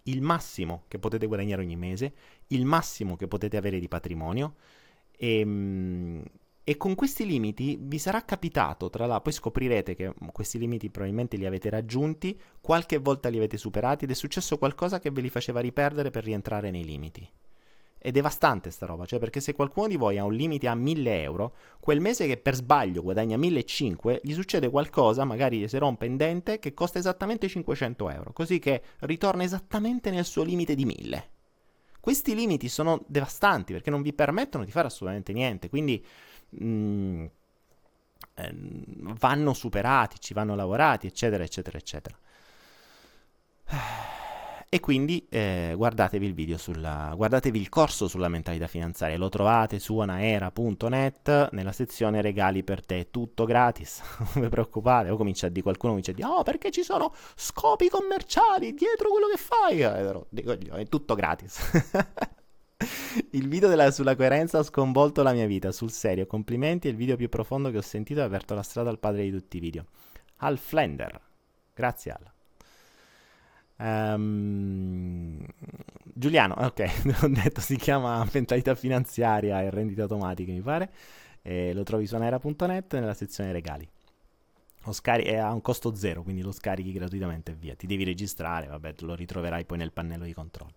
[0.02, 2.12] il massimo che potete guadagnare ogni mese,
[2.48, 4.56] il massimo che potete avere di patrimonio
[5.16, 6.22] e, mh, mm,
[6.64, 11.36] e con questi limiti vi sarà capitato, tra l'altro, poi scoprirete che questi limiti probabilmente
[11.36, 15.28] li avete raggiunti, qualche volta li avete superati ed è successo qualcosa che ve li
[15.28, 17.28] faceva riperdere per rientrare nei limiti.
[17.98, 21.22] È devastante sta roba, cioè perché se qualcuno di voi ha un limite a 1000
[21.22, 26.16] euro, quel mese che per sbaglio guadagna 1500, gli succede qualcosa, magari si rompe in
[26.16, 31.30] dente, che costa esattamente 500 euro, così che ritorna esattamente nel suo limite di 1000.
[32.00, 36.04] Questi limiti sono devastanti perché non vi permettono di fare assolutamente niente, quindi
[36.52, 37.26] mh, mm,
[38.34, 42.16] ehm, vanno superati, ci vanno lavorati, eccetera, eccetera, eccetera.
[44.68, 49.78] e quindi eh, guardatevi il video sulla, guardatevi il corso sulla mentalità finanziaria, lo trovate
[49.78, 54.00] su anaera.net nella sezione regali per te, tutto gratis,
[54.34, 57.14] non vi preoccupate, o comincia a dire qualcuno comincia a dire "Oh, perché ci sono
[57.34, 61.60] scopi commerciali dietro quello che fai?" Eh, dico, è tutto gratis.
[63.30, 66.26] Il video della, sulla coerenza ha sconvolto la mia vita, sul serio.
[66.26, 68.98] Complimenti, è il video più profondo che ho sentito e ha aperto la strada al
[68.98, 69.86] padre di tutti i video.
[70.38, 71.20] Al Flender.
[71.74, 72.30] Grazie Al.
[74.14, 75.44] Um,
[76.04, 80.90] Giuliano, ok, ho detto si chiama mentalità finanziaria e rendite automatiche, mi pare.
[81.42, 83.88] E lo trovi su anera.net nella sezione regali.
[84.90, 87.74] Scari- è a un costo zero, quindi lo scarichi gratuitamente e via.
[87.74, 90.74] Ti devi registrare, vabbè, lo ritroverai poi nel pannello di controllo.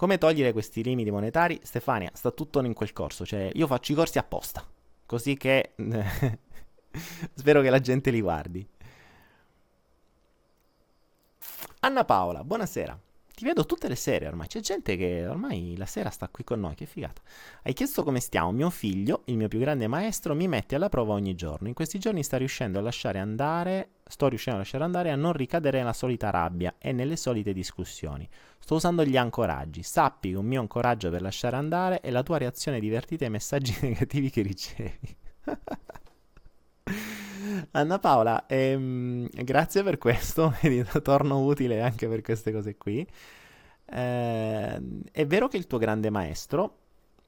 [0.00, 1.60] Come togliere questi limiti monetari?
[1.62, 4.66] Stefania, sta tutto in quel corso, cioè io faccio i corsi apposta,
[5.04, 5.74] così che
[7.34, 8.66] spero che la gente li guardi.
[11.80, 12.98] Anna Paola, buonasera.
[13.40, 14.48] Ti vedo tutte le sere ormai.
[14.48, 16.74] C'è gente che ormai la sera sta qui con noi.
[16.74, 17.22] Che figata.
[17.62, 18.52] Hai chiesto come stiamo.
[18.52, 21.66] Mio figlio, il mio più grande maestro, mi mette alla prova ogni giorno.
[21.66, 23.92] In questi giorni sta riuscendo a lasciare andare.
[24.04, 28.28] Sto riuscendo a lasciare andare a non ricadere nella solita rabbia e nelle solite discussioni.
[28.58, 29.82] Sto usando gli ancoraggi.
[29.82, 33.74] Sappi che un mio ancoraggio per lasciare andare è la tua reazione divertita ai messaggi
[33.80, 35.16] negativi che ricevi.
[37.72, 40.54] Anna Paola, ehm, grazie per questo,
[41.02, 43.06] torno utile anche per queste cose qui.
[43.92, 44.80] Eh,
[45.12, 46.78] è vero che il tuo grande maestro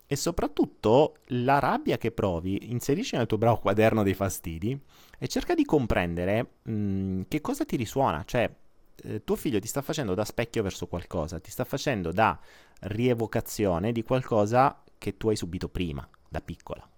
[0.06, 4.78] e soprattutto la rabbia che provi, inserisci nel tuo bravo quaderno dei fastidi
[5.18, 8.52] e cerca di comprendere mh, che cosa ti risuona, cioè
[9.04, 12.38] eh, tuo figlio ti sta facendo da specchio verso qualcosa, ti sta facendo da
[12.80, 16.91] rievocazione di qualcosa che tu hai subito prima, da piccola.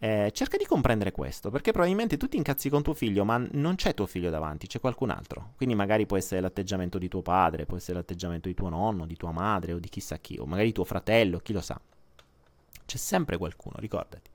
[0.00, 3.74] Eh, cerca di comprendere questo, perché probabilmente tu ti incazzi con tuo figlio, ma non
[3.74, 5.54] c'è tuo figlio davanti, c'è qualcun altro.
[5.56, 9.16] Quindi magari può essere l'atteggiamento di tuo padre, può essere l'atteggiamento di tuo nonno, di
[9.16, 11.80] tua madre o di chissà chi, o magari tuo fratello, chi lo sa.
[12.86, 14.30] C'è sempre qualcuno, ricordati.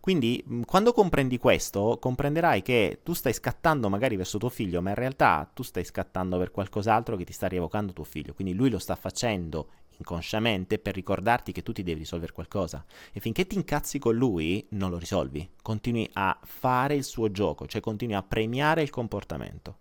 [0.00, 4.94] Quindi quando comprendi questo, comprenderai che tu stai scattando magari verso tuo figlio, ma in
[4.94, 8.34] realtà tu stai scattando per qualcos'altro che ti sta rievocando tuo figlio.
[8.34, 12.84] Quindi lui lo sta facendo inconsciamente per ricordarti che tu ti devi risolvere qualcosa.
[13.12, 15.48] E finché ti incazzi con lui, non lo risolvi.
[15.60, 19.78] Continui a fare il suo gioco, cioè continui a premiare il comportamento.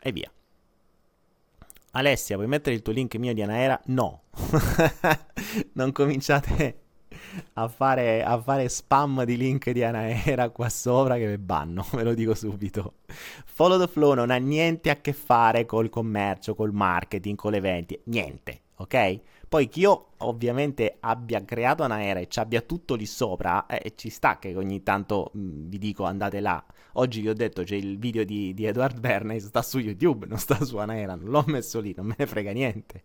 [0.00, 0.30] E via.
[1.92, 3.80] Alessia, vuoi mettere il tuo link mio di Anaera?
[3.86, 4.22] No.
[5.74, 6.82] non cominciate
[7.54, 12.04] a fare, a fare, spam di link di Anaera qua sopra che vi banno, ve
[12.04, 12.94] lo dico subito.
[13.44, 17.60] Follow the Flow non ha niente a che fare col commercio, col marketing, con le
[17.60, 19.20] vendite, niente ok?
[19.48, 24.08] Poi che io ovviamente abbia creato un'aereo e ci abbia tutto lì sopra, eh, ci
[24.08, 26.64] sta che ogni tanto mh, mm, vi dico andate là.
[26.94, 30.38] Oggi vi ho detto c'è il video di, di Edward Bernays, sta su YouTube, non
[30.38, 33.04] sta su Anaera, non l'ho messo lì, non me ne frega niente.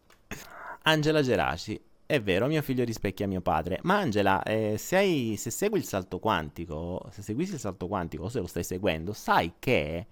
[0.84, 3.80] Angela Geraci, è vero, mio figlio rispecchia mio padre.
[3.84, 8.26] Ma Angela, eh, se, hai, se, segui il salto quantico, se seguissi il salto quantico
[8.26, 10.06] o se lo stai seguendo, sai che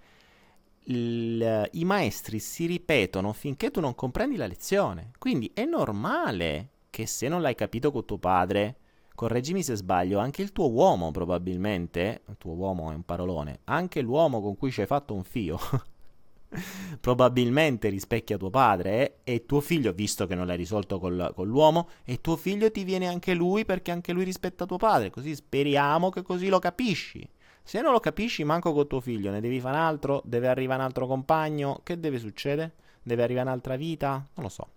[0.85, 5.11] il, i maestri si ripetono finché tu non comprendi la lezione.
[5.17, 8.77] Quindi è normale che se non l'hai capito con tuo padre,
[9.15, 14.01] correggimi se sbaglio, anche il tuo uomo probabilmente, il tuo uomo è un parolone, anche
[14.01, 15.57] l'uomo con cui ci hai fatto un fio,
[16.99, 21.89] probabilmente rispecchia tuo padre e tuo figlio, visto che non l'hai risolto col, con l'uomo,
[22.03, 26.09] e tuo figlio ti viene anche lui perché anche lui rispetta tuo padre, così speriamo
[26.09, 27.27] che così lo capisci.
[27.63, 30.81] Se non lo capisci, manco con tuo figlio, ne devi fare un altro, deve arrivare
[30.81, 32.73] un altro compagno, che deve succedere?
[33.01, 34.27] Deve arrivare un'altra vita?
[34.33, 34.67] Non lo so.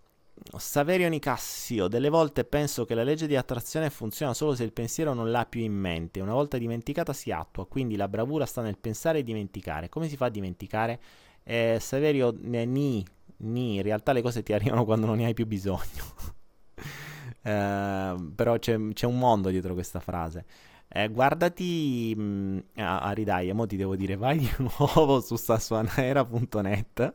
[0.57, 5.15] Saverio Nicassio, delle volte penso che la legge di attrazione funziona solo se il pensiero
[5.15, 8.79] non l'ha più in mente, una volta dimenticata si attua, quindi la bravura sta nel
[8.79, 9.89] pensare e dimenticare.
[9.89, 11.01] Come si fa a dimenticare?
[11.43, 13.05] Eh, Saverio, ni,
[13.39, 16.05] ni, in realtà le cose ti arrivano quando non ne hai più bisogno.
[17.43, 20.45] eh, però c'è, c'è un mondo dietro questa frase.
[20.89, 27.15] Eh, guardati mm, a Ridai, mo ti devo dire, vai di nuovo su sassuanaera.net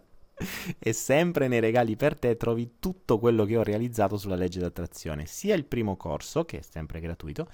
[0.80, 5.26] e sempre nei regali per te trovi tutto quello che ho realizzato sulla legge d'attrazione,
[5.26, 7.47] sia il primo corso, che è sempre gratuito,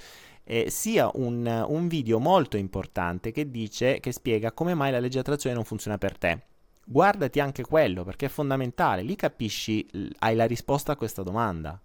[0.43, 5.17] eh, sia un, un video molto importante che dice, che spiega come mai la legge
[5.17, 6.41] d'attrazione non funziona per te.
[6.85, 9.85] Guardati anche quello perché è fondamentale, lì capisci,
[10.19, 11.79] hai la risposta a questa domanda.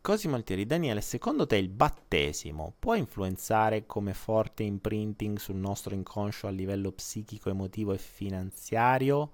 [0.00, 6.46] Cosimo Altieri, Daniele, secondo te il battesimo può influenzare come forte imprinting sul nostro inconscio
[6.46, 9.32] a livello psichico, emotivo e finanziario?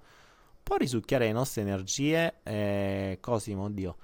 [0.63, 2.35] Può risucchiare le nostre energie?
[2.43, 3.97] Eh, Cosimo, oddio,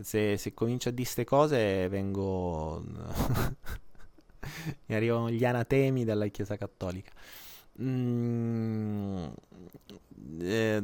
[0.00, 2.84] se, se comincio a dire queste cose vengo...
[4.86, 7.12] mi arrivano gli anatemi della Chiesa Cattolica.
[7.80, 9.26] Mm,
[10.40, 10.82] eh,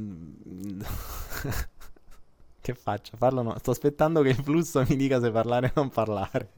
[2.68, 3.16] che faccio?
[3.16, 3.56] Parlo no?
[3.58, 6.52] Sto aspettando che il flusso mi dica se parlare o non parlare.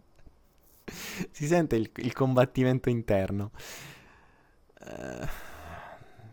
[1.30, 3.52] si sente il, il combattimento interno.
[4.80, 5.26] Uh,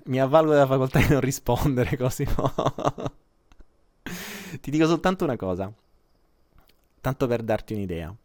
[0.05, 2.53] mi avvalgo della facoltà di non rispondere, Cosimo.
[4.61, 5.71] Ti dico soltanto una cosa,
[6.99, 8.15] tanto per darti un'idea.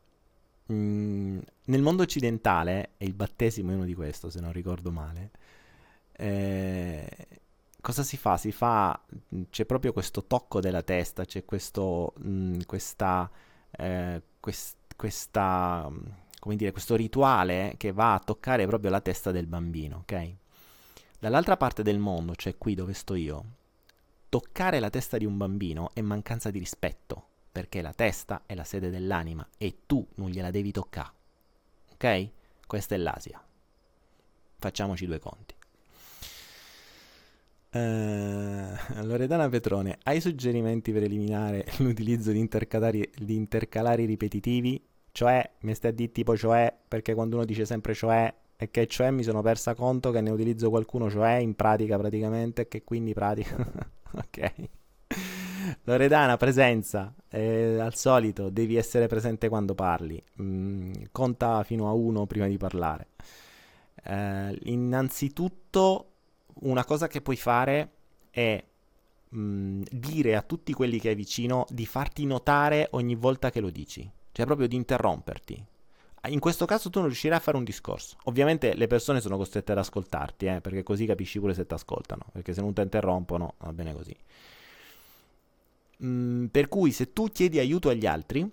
[0.72, 5.30] Mm, nel mondo occidentale, e il battesimo è uno di questo, se non ricordo male,
[6.12, 7.07] eh,
[7.83, 8.39] cosa si fa?
[8.39, 8.99] Si fa,
[9.51, 13.30] c'è proprio questo tocco della testa, c'è questo, mh, questa,
[13.72, 15.91] eh, quest, questa,
[16.39, 20.35] come dire, questo rituale che va a toccare proprio la testa del bambino, ok?
[21.18, 23.45] Dall'altra parte del mondo, cioè qui dove sto io,
[24.28, 28.64] toccare la testa di un bambino è mancanza di rispetto, perché la testa è la
[28.64, 31.12] sede dell'anima e tu non gliela devi toccare.
[31.93, 32.28] Ok?
[32.66, 33.45] Questa è l'Asia.
[34.57, 35.55] Facciamoci due conti.
[37.75, 44.83] Uh, Loredana Petrone, hai suggerimenti per eliminare l'utilizzo di intercalari, di intercalari ripetitivi?
[45.11, 48.87] Cioè, mi stai a dire tipo cioè, perché quando uno dice sempre cioè e che
[48.87, 53.12] cioè mi sono persa conto che ne utilizzo qualcuno cioè in pratica praticamente che quindi
[53.12, 53.57] pratica.
[54.14, 54.53] Ok.
[55.85, 57.14] Loredana presenza.
[57.31, 60.23] Eh, al solito devi essere presente quando parli.
[60.43, 63.09] Mm, conta fino a uno prima di parlare.
[64.05, 66.12] Eh, innanzitutto
[66.61, 67.90] una cosa che puoi fare
[68.30, 68.62] è
[69.28, 73.61] mh, mm, dire a tutti quelli che hai vicino di farti notare ogni volta che
[73.61, 75.66] lo dici cioè proprio di interromperti
[76.28, 78.16] in questo caso tu non riuscirai a fare un discorso.
[78.24, 82.26] Ovviamente le persone sono costrette ad ascoltarti, eh, perché così capisci pure se ti ascoltano,
[82.30, 84.16] perché se non ti interrompono va bene così.
[86.05, 88.48] Mm, per cui se tu chiedi aiuto agli altri,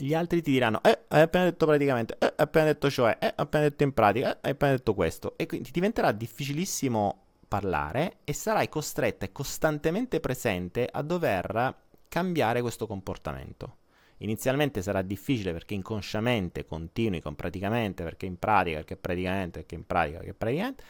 [0.00, 3.26] gli altri ti diranno, eh, hai appena detto praticamente, eh, hai appena detto cioè, eh,
[3.26, 5.34] hai appena detto in pratica, eh, hai appena detto questo.
[5.36, 11.74] E quindi diventerà difficilissimo parlare e sarai costretta e costantemente presente a dover
[12.08, 13.76] cambiare questo comportamento.
[14.18, 19.86] Inizialmente sarà difficile perché inconsciamente continui con praticamente, perché in pratica, perché praticamente, perché in
[19.86, 20.84] pratica, perché praticamente.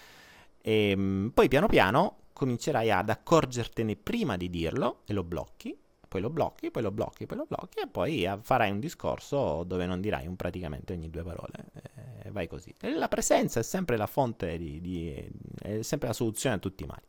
[0.61, 5.77] E ehm, poi piano piano comincerai ad accorgertene prima di dirlo e lo blocchi,
[6.11, 9.87] poi lo blocchi, poi lo blocchi, poi lo blocchi e poi farai un discorso dove
[9.87, 11.53] non dirai un praticamente ogni due parole.
[12.25, 12.75] E vai così.
[12.81, 15.31] E la presenza è sempre la fonte di, di,
[15.63, 17.07] è sempre la soluzione a tutti i mali.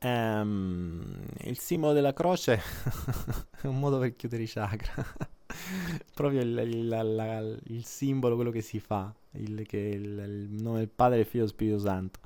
[0.00, 2.60] Um, il simbolo della croce
[3.62, 4.94] è un modo per chiudere i chakra.
[6.14, 10.78] Proprio il, il, la, la, il, simbolo, quello che si fa, il, che il, nome
[10.78, 12.18] del Padre, del Figlio e Spirito Santo.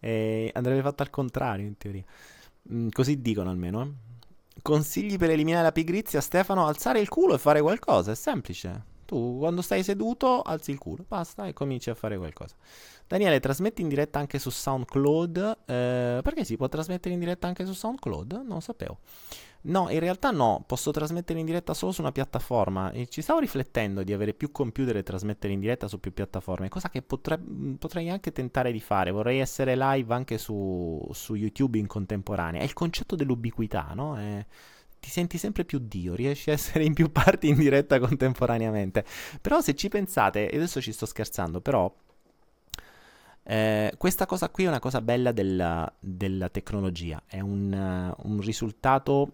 [0.00, 2.04] E andrebbe fatto al contrario, in teoria.
[2.72, 3.82] Mm, così dicono almeno.
[3.82, 3.90] Eh.
[4.62, 6.66] Consigli per eliminare la pigrizia, Stefano?
[6.66, 8.96] Alzare il culo e fare qualcosa, è semplice.
[9.04, 12.54] Tu quando stai seduto alzi il culo, basta e cominci a fare qualcosa.
[13.06, 15.58] Daniele, trasmetti in diretta anche su SoundCloud?
[15.64, 18.32] Eh, perché si può trasmettere in diretta anche su SoundCloud?
[18.32, 18.98] Non lo sapevo.
[19.60, 22.90] No, in realtà no, posso trasmettere in diretta solo su una piattaforma.
[22.92, 26.68] E ci stavo riflettendo di avere più computer e trasmettere in diretta su più piattaforme,
[26.68, 27.38] cosa che potre,
[27.78, 32.64] potrei anche tentare di fare, vorrei essere live anche su, su YouTube in contemporanea, è
[32.64, 34.16] il concetto dell'ubiquità, no?
[34.16, 34.46] È,
[35.00, 39.04] ti senti sempre più Dio, riesci a essere in più parti in diretta contemporaneamente,
[39.40, 41.92] però se ci pensate, e adesso ci sto scherzando, però
[43.50, 48.40] eh, questa cosa qui è una cosa bella della, della tecnologia, è un, uh, un,
[48.40, 49.32] risultato,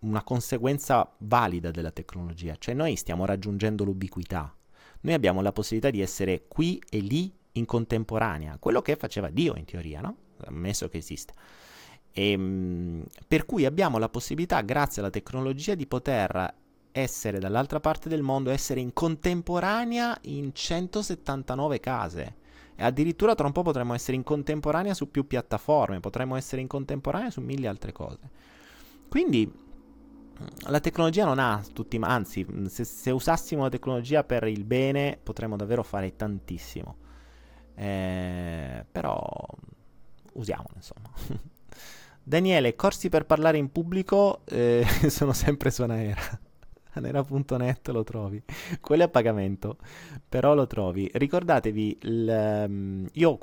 [0.00, 4.54] una conseguenza valida della tecnologia, cioè noi stiamo raggiungendo l'ubiquità,
[5.00, 9.56] noi abbiamo la possibilità di essere qui e lì in contemporanea, quello che faceva Dio
[9.56, 10.16] in teoria, no?
[10.46, 11.32] ammesso che esista.
[12.12, 16.54] E, ehm, per cui abbiamo la possibilità, grazie alla tecnologia, di poter
[16.90, 22.36] essere dall'altra parte del mondo, essere in contemporanea in 179 case.
[22.74, 26.68] E addirittura tra un po' potremmo essere in contemporanea su più piattaforme, potremmo essere in
[26.68, 28.20] contemporanea su mille altre cose.
[29.08, 29.50] Quindi
[30.66, 35.56] la tecnologia non ha tutti, anzi, se, se usassimo la tecnologia per il bene potremmo
[35.56, 36.96] davvero fare tantissimo.
[37.74, 39.18] Eh, però
[40.34, 41.10] usiamola, insomma.
[42.22, 46.20] Daniele, corsi per parlare in pubblico eh, sono sempre su Anaera.
[46.92, 48.42] Anera.net lo trovi.
[48.80, 49.78] Quello è a pagamento,
[50.28, 51.10] però lo trovi.
[51.12, 53.38] Ricordatevi, l, um, io ho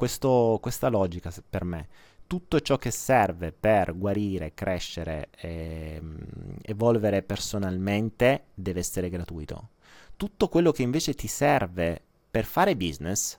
[0.60, 1.88] questa logica per me.
[2.28, 6.18] Tutto ciò che serve per guarire, crescere e um,
[6.64, 9.70] evolvere personalmente deve essere gratuito.
[10.18, 12.02] Tutto quello che invece ti serve
[12.32, 13.38] per fare business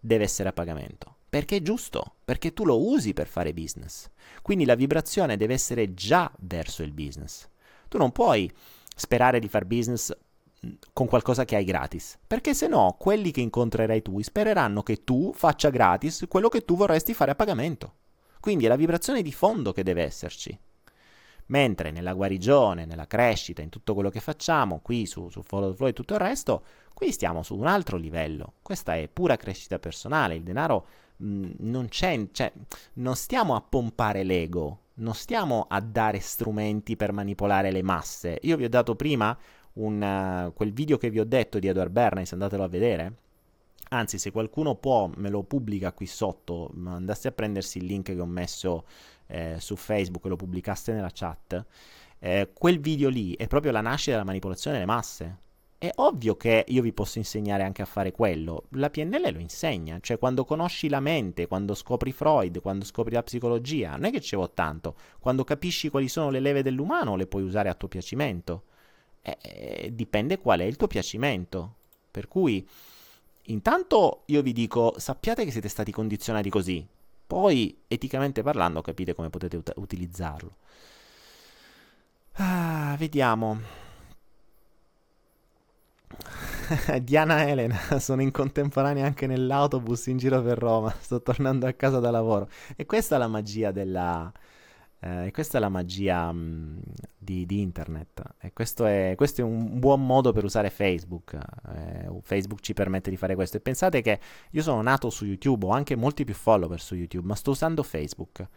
[0.00, 1.16] deve essere a pagamento.
[1.28, 4.08] Perché è giusto, perché tu lo usi per fare business.
[4.42, 7.48] Quindi la vibrazione deve essere già verso il business.
[7.88, 8.50] Tu non puoi
[8.96, 10.16] sperare di fare business
[10.92, 12.18] con qualcosa che hai gratis.
[12.26, 16.76] Perché se no, quelli che incontrerai tu spereranno che tu faccia gratis quello che tu
[16.76, 17.94] vorresti fare a pagamento.
[18.40, 20.58] Quindi è la vibrazione di fondo che deve esserci.
[21.46, 25.76] Mentre nella guarigione, nella crescita, in tutto quello che facciamo, qui su, su Follow the
[25.76, 26.62] Flow e tutto il resto,
[26.92, 28.54] qui stiamo su un altro livello.
[28.60, 30.34] Questa è pura crescita personale.
[30.34, 30.86] Il denaro
[31.16, 32.52] mh, mm, non c'è, cioè,
[32.94, 38.38] non stiamo a pompare l'ego, non stiamo a dare strumenti per manipolare le masse.
[38.42, 39.36] Io vi ho dato prima
[39.74, 43.14] un, uh, quel video che vi ho detto di Edward Bernays, andatelo a vedere.
[43.90, 48.20] Anzi, se qualcuno può, me lo pubblica qui sotto, andasse a prendersi il link che
[48.20, 48.84] ho messo
[49.26, 51.64] eh, su Facebook e lo pubblicaste nella chat.
[52.18, 55.46] Eh, quel video lì è proprio la nascita della manipolazione delle masse.
[55.78, 58.64] È ovvio che io vi posso insegnare anche a fare quello.
[58.70, 63.22] La PNL lo insegna, cioè quando conosci la mente, quando scopri Freud, quando scopri la
[63.22, 64.96] psicologia, non è che ci vuole tanto.
[65.20, 68.64] Quando capisci quali sono le leve dell'umano, le puoi usare a tuo piacimento.
[69.22, 71.76] Eh, eh, dipende qual è il tuo piacimento.
[72.10, 72.66] Per cui,
[73.48, 76.86] intanto io vi dico, sappiate che siete stati condizionati così.
[77.26, 80.56] Poi, eticamente parlando, capite come potete ut- utilizzarlo.
[82.34, 83.60] Ah, vediamo.
[87.02, 91.98] Diana Elena, sono in contemporanea anche nell'autobus in giro per Roma, sto tornando a casa
[92.00, 92.48] da lavoro.
[92.76, 94.30] E questa è la magia della...
[95.00, 96.78] Eh, questa è la magia mh, mm,
[97.16, 101.38] di, di, internet e questo è, questo è, un buon modo per usare Facebook.
[101.74, 103.58] Eh, Facebook ci permette di fare questo.
[103.58, 104.18] E pensate che
[104.50, 107.82] io sono nato su YouTube, ho anche molti più follower su YouTube, ma sto usando
[107.82, 108.48] Facebook.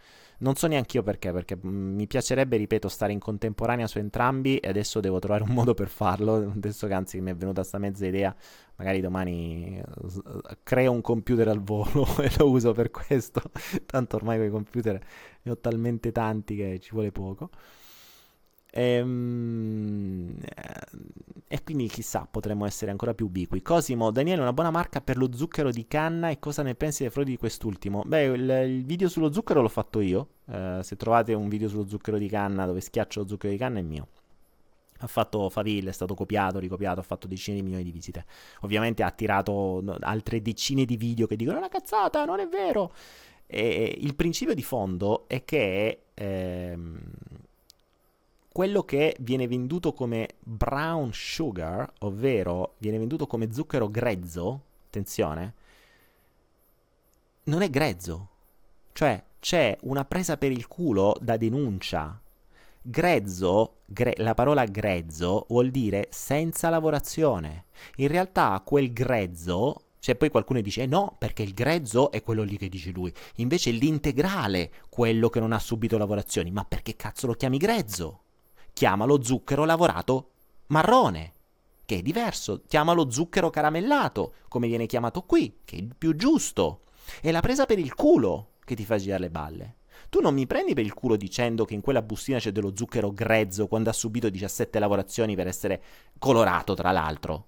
[0.41, 4.57] Non so neanche io perché, perché mm, mi piacerebbe, ripeto, stare in contemporanea su entrambi
[4.57, 6.51] e adesso devo trovare un modo per farlo.
[6.55, 8.35] Adesso che anzi mi è venuta questa mezza idea,
[8.75, 9.81] magari domani
[10.63, 13.41] creo un computer al volo e lo uso per questo.
[13.85, 14.99] Tanto ormai con i computer
[15.43, 17.49] ne ho talmente tanti che ci vuole poco.
[18.73, 20.37] Ehm,
[21.47, 23.61] e quindi chissà, potremmo essere ancora più ubiqui.
[23.61, 27.11] Cosimo, Daniele, una buona marca per lo zucchero di canna e cosa ne pensi dei
[27.11, 28.03] frodi di quest'ultimo?
[28.05, 30.27] Beh, il, il, video sullo zucchero l'ho fatto io.
[30.49, 33.79] Eh, se trovate un video sullo zucchero di canna dove schiaccio lo zucchero di canna
[33.79, 34.07] è mio.
[34.99, 38.25] Ha fatto faville, è stato copiato, ricopiato, ha fatto decine di milioni di visite.
[38.61, 42.93] Ovviamente ha attirato altre decine di video che dicono: una cazzata, non è vero.
[43.45, 46.03] E il principio di fondo è che.
[46.13, 46.99] Ehm,
[48.51, 55.53] quello che viene venduto come brown sugar, ovvero viene venduto come zucchero grezzo, attenzione,
[57.43, 58.27] non è grezzo.
[58.91, 62.19] Cioè c'è una presa per il culo da denuncia.
[62.81, 67.65] Grezzo, gre- la parola grezzo vuol dire senza lavorazione.
[67.97, 72.41] In realtà quel grezzo cioè poi qualcuno dice eh no, perché il grezzo è quello
[72.41, 73.13] lì che dice lui.
[73.35, 76.49] Invece l'integrale quello che non ha subito lavorazioni.
[76.49, 78.20] Ma perché cazzo lo chiami grezzo?
[78.73, 80.31] Chiamalo zucchero lavorato
[80.67, 81.33] marrone,
[81.85, 86.83] che è diverso, chiamalo zucchero caramellato, come viene chiamato qui, che è più giusto.
[87.19, 89.75] È la presa per il culo che ti fa girare le balle.
[90.09, 93.11] Tu non mi prendi per il culo dicendo che in quella bustina c'è dello zucchero
[93.11, 95.81] grezzo quando ha subito 17 lavorazioni per essere
[96.17, 97.47] colorato, tra l'altro.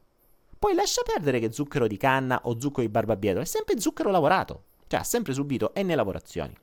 [0.60, 4.64] Poi lascia perdere che zucchero di canna o zucchero di barbabietro è sempre zucchero lavorato,
[4.88, 6.56] cioè ha sempre subito n lavorazioni.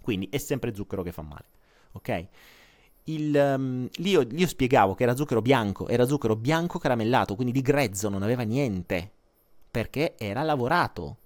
[0.00, 1.44] Quindi è sempre zucchero che fa male.
[1.92, 2.26] Ok?
[3.04, 7.62] Il, um, io, io, spiegavo che era zucchero bianco, era zucchero bianco caramellato, quindi di
[7.62, 9.10] grezzo non aveva niente,
[9.70, 11.16] perché era lavorato.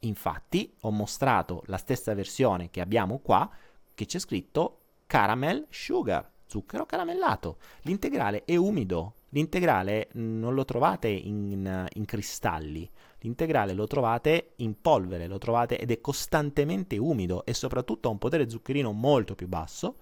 [0.00, 3.50] Infatti ho mostrato la stessa versione che abbiamo qua,
[3.94, 7.58] che c'è scritto caramel sugar, zucchero caramellato.
[7.82, 12.88] L'integrale è umido, l'integrale non lo trovate in, in cristalli,
[13.20, 18.18] l'integrale lo trovate in polvere, lo trovate ed è costantemente umido e soprattutto ha un
[18.18, 19.96] potere zuccherino molto più basso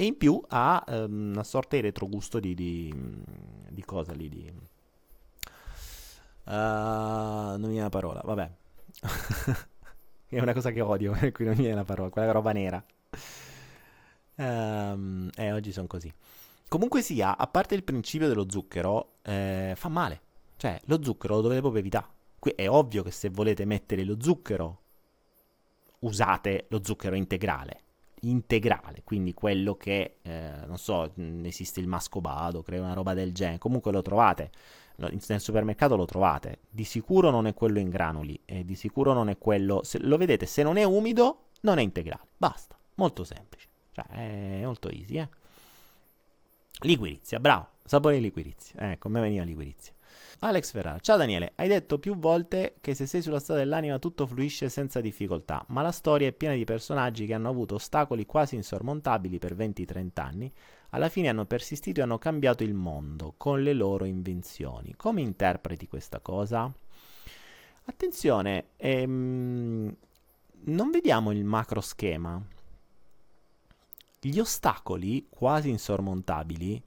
[0.00, 2.90] e in più ha um, una sorta di retrogusto di, di,
[3.68, 4.50] di cosa lì, di...
[6.44, 8.50] Uh, non mi viene la parola, vabbè.
[10.28, 12.82] è una cosa che odio, cui non mi viene la parola, quella roba nera.
[14.36, 16.10] Um, eh, oggi sono così.
[16.66, 20.20] Comunque sia, a parte il principio dello zucchero, eh, fa male.
[20.56, 22.06] Cioè, lo zucchero lo dovete proprio evitare.
[22.38, 24.80] Qui è ovvio che se volete mettere lo zucchero,
[25.98, 27.88] usate lo zucchero integrale
[28.22, 31.12] integrale, quindi quello che, eh, non so,
[31.42, 34.50] esiste il mascobado, crea una roba del genere, comunque lo trovate,
[34.96, 39.28] nel supermercato lo trovate, di sicuro non è quello in granuli, e di sicuro non
[39.28, 43.68] è quello, se, lo vedete, se non è umido, non è integrale, basta, molto semplice,
[43.92, 45.28] cioè è molto easy, eh.
[46.82, 49.92] Liquirizia, bravo, sapore di liquirizia, ecco, eh, me veniva liquirizia.
[50.42, 54.26] Alex Ferrara, ciao Daniele, hai detto più volte che se sei sulla strada dell'anima tutto
[54.26, 58.54] fluisce senza difficoltà, ma la storia è piena di personaggi che hanno avuto ostacoli quasi
[58.54, 60.50] insormontabili per 20-30 anni,
[60.90, 64.94] alla fine hanno persistito e hanno cambiato il mondo con le loro invenzioni.
[64.96, 66.72] Come interpreti questa cosa?
[67.84, 69.94] Attenzione, ehm,
[70.52, 72.42] non vediamo il macro schema.
[74.18, 76.82] Gli ostacoli quasi insormontabili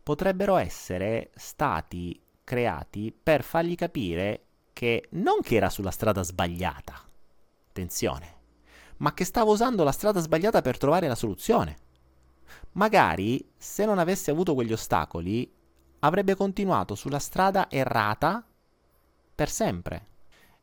[0.00, 4.42] potrebbero essere stati creati per fargli capire
[4.72, 7.02] che non che era sulla strada sbagliata,
[7.68, 8.34] attenzione,
[8.98, 11.78] ma che stava usando la strada sbagliata per trovare la soluzione.
[12.72, 15.50] Magari se non avesse avuto quegli ostacoli
[16.00, 18.44] avrebbe continuato sulla strada errata
[19.34, 20.06] per sempre.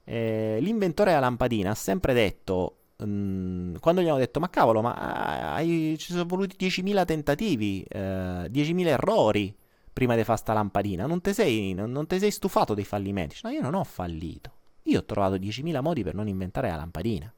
[0.04, 5.54] Eh, l'inventore della lampadina ha sempre detto, mm, quando gli hanno detto, ma cavolo, ma
[5.54, 9.56] hai, ci sono voluti 10.000 tentativi, eh, 10.000 errori
[9.94, 11.76] prima di fare sta lampadina, non ti sei,
[12.08, 13.38] sei stufato dei fallimenti?
[13.44, 14.60] No, io non ho fallito.
[14.84, 17.32] Io ho trovato 10.000 modi per non inventare la lampadina.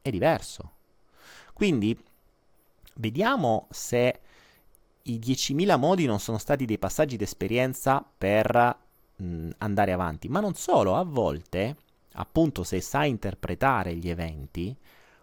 [0.00, 0.72] È diverso.
[1.52, 1.98] Quindi,
[2.94, 4.20] vediamo se
[5.02, 8.78] i 10.000 modi non sono stati dei passaggi d'esperienza per
[9.16, 10.28] mh, andare avanti.
[10.28, 11.76] Ma non solo, a volte
[12.14, 14.76] appunto se sai interpretare gli eventi,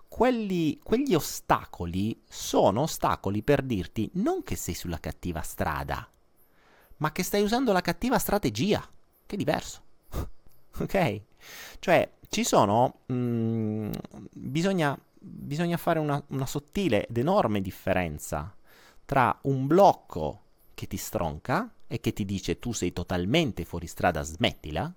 [0.08, 6.08] quelli, quegli ostacoli sono ostacoli per dirti non che sei sulla cattiva strada,
[6.98, 8.88] ma che stai usando la cattiva strategia,
[9.26, 9.82] che diverso.
[10.80, 11.22] ok?
[11.80, 13.02] Cioè, ci sono...
[13.08, 13.92] Mh, mm,
[14.32, 18.54] bisogna, bisogna fare una, una sottile ed enorme differenza
[19.06, 20.42] tra un blocco
[20.74, 24.94] che ti stronca e che ti dice tu sei totalmente fuori strada, smettila,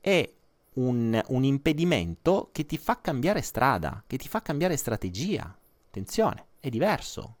[0.00, 0.34] e
[0.74, 5.56] un, un impedimento che ti fa cambiare strada, che ti fa cambiare strategia.
[5.86, 7.36] Attenzione, è diverso.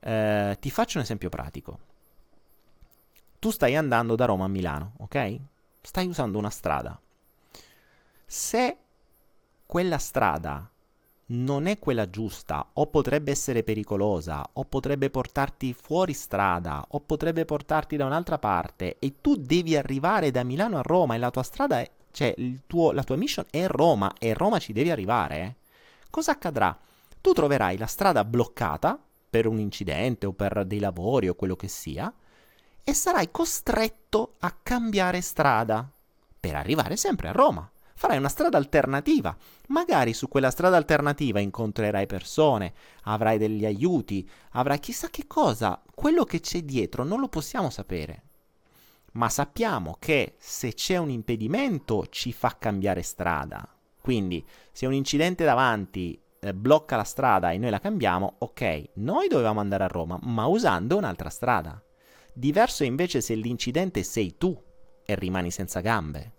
[0.00, 1.78] Eh, ti faccio un esempio pratico.
[3.42, 5.36] Tu stai andando da Roma a Milano, ok?
[5.80, 6.96] Stai usando una strada.
[8.24, 8.76] Se
[9.66, 10.70] quella strada
[11.26, 17.44] non è quella giusta, o potrebbe essere pericolosa, o potrebbe portarti fuori strada, o potrebbe
[17.44, 21.42] portarti da un'altra parte, e tu devi arrivare da Milano a Roma e la tua
[21.42, 22.32] strada è cioè
[22.68, 25.54] tuo, la tua mission è Roma e Roma ci devi arrivare, eh?
[26.10, 26.78] cosa accadrà?
[27.20, 28.96] Tu troverai la strada bloccata
[29.28, 32.12] per un incidente o per dei lavori o quello che sia
[32.84, 35.88] e sarai costretto a cambiare strada
[36.38, 37.70] per arrivare sempre a Roma.
[37.94, 39.36] Farai una strada alternativa.
[39.68, 45.80] Magari su quella strada alternativa incontrerai persone, avrai degli aiuti, avrai chissà che cosa.
[45.94, 48.24] Quello che c'è dietro non lo possiamo sapere
[49.12, 53.66] ma sappiamo che se c'è un impedimento ci fa cambiare strada.
[54.00, 59.28] Quindi se un incidente davanti eh, blocca la strada e noi la cambiamo, ok, noi
[59.28, 61.80] dovevamo andare a Roma, ma usando un'altra strada.
[62.32, 64.60] Diverso invece se l'incidente sei tu
[65.04, 66.32] e rimani senza gambe.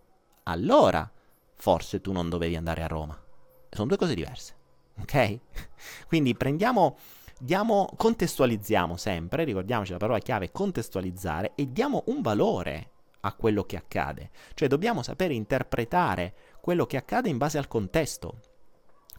[0.44, 1.10] Allora
[1.56, 3.22] forse tu non dovevi andare a Roma.
[3.70, 4.56] Sono due cose diverse.
[5.00, 5.40] Ok?
[6.08, 6.98] Quindi prendiamo
[7.44, 12.92] diamo, contestualizziamo sempre, ricordiamoci la parola chiave contestualizzare e diamo un valore
[13.22, 14.32] a quello che accade.
[14.54, 18.40] Cioè dobbiamo sapere interpretare quello che accade in base al contesto.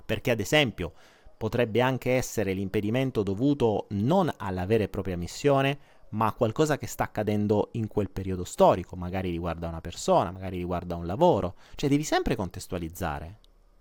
[0.05, 0.93] Perché ad esempio
[1.37, 5.79] potrebbe anche essere l'impedimento dovuto non alla vera e propria missione,
[6.11, 10.97] ma qualcosa che sta accadendo in quel periodo storico, magari riguarda una persona, magari riguarda
[10.97, 13.39] un lavoro, cioè devi sempre contestualizzare.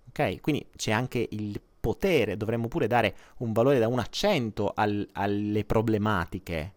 [0.10, 0.42] Ok?
[0.42, 5.08] Quindi c'è anche il potere, dovremmo pure dare un valore da 1 a 100 al,
[5.14, 6.74] alle problematiche.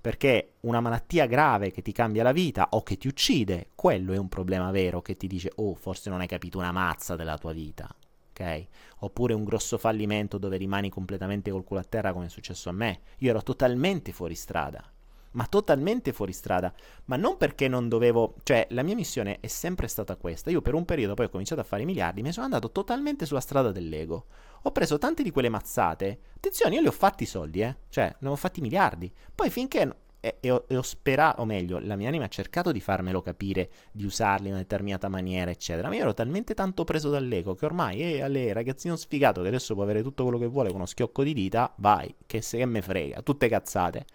[0.00, 4.16] Perché una malattia grave che ti cambia la vita o che ti uccide, quello è
[4.16, 7.52] un problema vero che ti dice, oh, forse non hai capito una mazza della tua
[7.52, 7.94] vita.
[8.38, 8.66] Ok?
[9.00, 12.72] Oppure un grosso fallimento dove rimani completamente col culo a terra come è successo a
[12.72, 13.00] me.
[13.18, 14.92] Io ero totalmente fuori strada
[15.32, 16.72] ma totalmente fuori strada.
[17.06, 20.50] Ma non perché non dovevo, cioè la mia missione è sempre stata questa.
[20.50, 23.26] Io per un periodo poi ho cominciato a fare i miliardi, mi sono andato totalmente
[23.26, 24.26] sulla strada dell'ego.
[24.62, 26.20] Ho preso tante di quelle mazzate.
[26.36, 27.76] Attenzione, io li ho fatti i soldi, eh.
[27.88, 29.12] Cioè, ne ho fatti miliardi.
[29.34, 32.72] Poi finché e, e, ho, e, ho, sperato, o meglio, la mia anima ha cercato
[32.72, 35.88] di farmelo capire, di usarli in una determinata maniera, eccetera.
[35.88, 39.74] Ma io ero talmente tanto preso dall'ego che ormai, eh, alle ragazzino sfigato che adesso
[39.74, 42.66] può avere tutto quello che vuole con uno schiocco di dita, vai, che se che
[42.66, 44.06] me frega, tutte cazzate.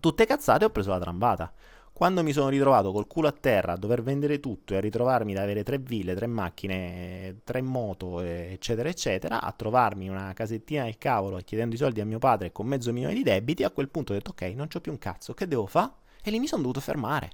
[0.00, 1.52] Tutte cazzate ho preso la trambata.
[1.98, 5.34] Quando mi sono ritrovato col culo a terra a dover vendere tutto e a ritrovarmi
[5.34, 10.96] da avere tre ville, tre macchine, tre moto, eccetera, eccetera, a trovarmi una casettina del
[10.96, 13.88] cavolo e chiedendo i soldi a mio padre con mezzo milione di debiti, a quel
[13.88, 15.90] punto ho detto ok, non c'ho più un cazzo, che devo fare?
[16.22, 17.30] E lì mi sono dovuto fermare.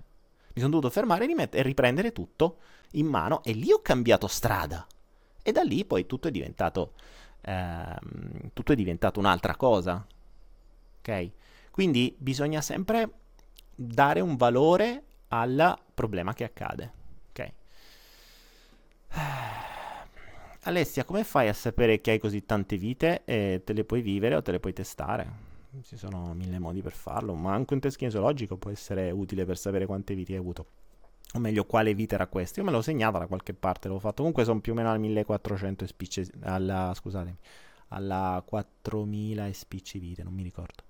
[0.55, 2.57] Mi sono dovuto fermare e riprendere tutto
[2.93, 4.87] in mano e lì ho cambiato strada.
[5.43, 6.95] E da lì poi tutto è diventato,
[7.43, 10.07] ehm, tutto è diventato un'altra cosa.
[11.01, 11.31] Ok?
[11.71, 13.11] Quindi bisogna sempre
[13.75, 16.93] dare un valore al problema che accade.
[17.31, 17.53] Ok?
[20.67, 24.35] Alessia, come fai a sapere che hai così tante vite e te le puoi vivere
[24.35, 25.53] o te le puoi testare?
[25.83, 29.59] Ci sono mille modi per farlo, ma anche un test kinesiologico può essere utile per
[29.59, 30.67] sapere quante vite hai avuto.
[31.35, 32.61] O meglio, quale vita era questa?
[32.61, 34.19] Io me l'ho segnata da qualche parte, l'ho fatto.
[34.19, 37.37] Comunque sono più o meno al 1400 spicci, alla, scusatemi,
[37.89, 40.84] alla 4000 spicci vite, non mi ricordo.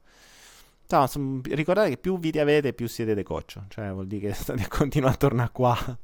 [0.87, 3.65] No, son, ricordate che più vite avete, più siete decoccio.
[3.69, 5.77] Cioè, vuol dire che state a continuare a tornare qua.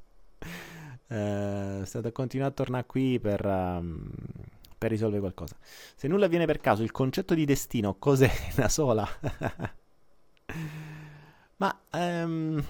[1.09, 4.11] eh, state continuare a tornare qui per, um,
[4.77, 5.57] per risolvere qualcosa.
[5.95, 9.09] Se nulla avviene per caso, il concetto di destino cos'è da sola?
[11.57, 11.81] Ma...
[11.93, 12.65] Um,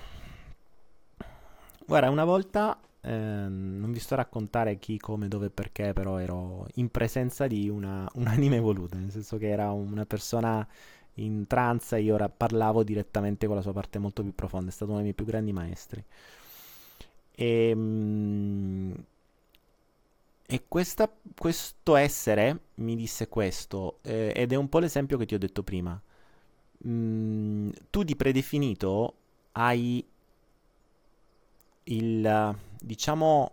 [1.86, 6.18] guarda, una volta eh, non vi sto a raccontare chi, come, dove e perché, però
[6.18, 10.66] ero in presenza di una, un'anima evoluta, nel senso che era una persona
[11.24, 14.90] in trance io ora parlavo direttamente con la sua parte molto più profonda, è stato
[14.90, 16.04] uno dei miei più grandi maestri.
[17.32, 19.04] E, ehm,
[20.46, 25.34] e questa, questo essere mi disse questo, eh, ed è un po' l'esempio che ti
[25.34, 26.00] ho detto prima.
[26.86, 29.14] Mm, tu di predefinito
[29.52, 30.04] hai
[31.84, 33.52] il, diciamo,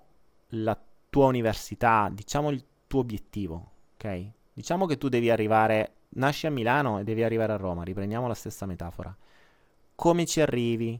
[0.50, 4.26] la tua università, diciamo il tuo obiettivo, ok?
[4.54, 8.34] Diciamo che tu devi arrivare nasci a Milano e devi arrivare a Roma, riprendiamo la
[8.34, 9.16] stessa metafora.
[9.96, 11.00] Come ci arrivi?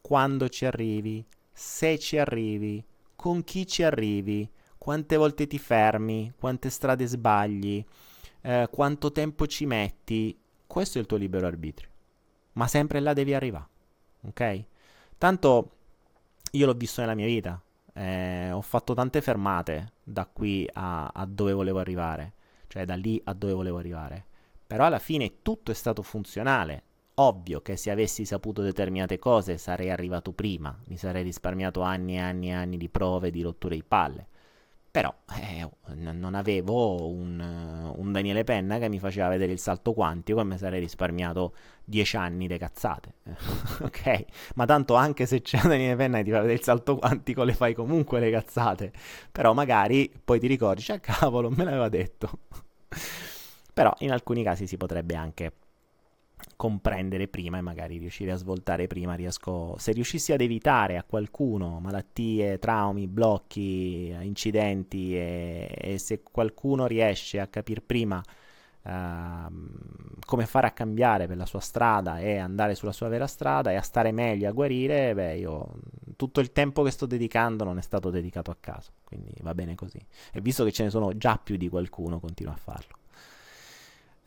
[0.00, 1.24] Quando ci arrivi?
[1.52, 2.84] Se ci arrivi?
[3.16, 4.48] Con chi ci arrivi?
[4.78, 6.32] Quante volte ti fermi?
[6.38, 7.84] Quante strade sbagli?
[8.40, 10.38] Eh, quanto tempo ci metti?
[10.66, 11.88] Questo è il tuo libero arbitrio.
[12.52, 13.66] Ma sempre là devi arrivare.
[14.22, 14.64] Ok?
[15.18, 15.70] Tanto
[16.52, 17.60] io l'ho visto nella mia vita.
[17.92, 22.34] Eh, ho fatto tante fermate da qui a, a dove volevo arrivare.
[22.68, 24.26] Cioè da lì a dove volevo arrivare
[24.66, 26.82] però alla fine tutto è stato funzionale.
[27.18, 32.20] Ovvio che se avessi saputo determinate cose sarei arrivato prima, mi sarei risparmiato anni e
[32.20, 34.26] anni e anni di prove, di rotture di palle.
[34.90, 40.40] Però eh, non avevo un, un, Daniele Penna che mi faceva vedere il salto quantico
[40.40, 41.54] e mi sarei risparmiato
[41.84, 43.14] dieci anni di cazzate.
[43.82, 44.24] ok?
[44.54, 47.52] Ma tanto anche se c'è Daniele Penna che ti fa vedere il salto quantico le
[47.52, 48.92] fai comunque le cazzate.
[49.30, 52.38] Però magari poi ti ricordi, cioè cavolo, me l'aveva detto.
[53.76, 55.52] Però in alcuni casi si potrebbe anche
[56.56, 61.78] comprendere prima e magari riuscire a svoltare prima riesco se riuscissi ad evitare a qualcuno
[61.78, 68.18] malattie, traumi, blocchi, incidenti e, e se qualcuno riesce a capire prima
[68.84, 69.52] uh,
[70.24, 73.74] come fare a cambiare per la sua strada e andare sulla sua vera strada e
[73.74, 75.74] a stare meglio a guarire, beh io
[76.16, 79.74] tutto il tempo che sto dedicando non è stato dedicato a caso, quindi va bene
[79.74, 80.00] così.
[80.32, 82.95] E visto che ce ne sono già più di qualcuno, continuo a farlo.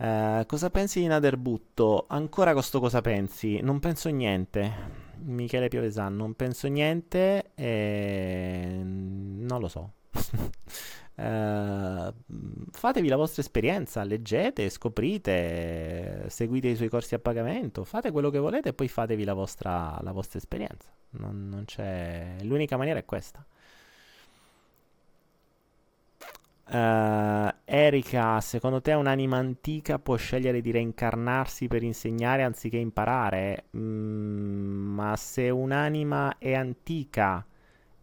[0.02, 2.06] Eh, cosa pensi di Naderbutto?
[2.08, 3.60] Ancora con cosa pensi?
[3.62, 5.08] Non penso niente.
[5.24, 8.80] Michele Piovesan, non penso niente e...
[8.82, 9.92] non lo so.
[11.16, 12.14] uh,
[12.72, 18.40] fatevi la vostra esperienza, leggete, scoprite, seguite i suoi corsi a pagamento, fate quello che
[18.40, 20.90] volete e poi fatevi la vostra, la vostra esperienza.
[21.12, 21.66] Non, non.
[22.44, 23.46] L'unica maniera è questa.
[26.72, 33.66] Uh, Erika, secondo te un'anima antica può scegliere di reincarnarsi per insegnare anziché imparare?
[33.76, 37.44] Mm, ma se un'anima è antica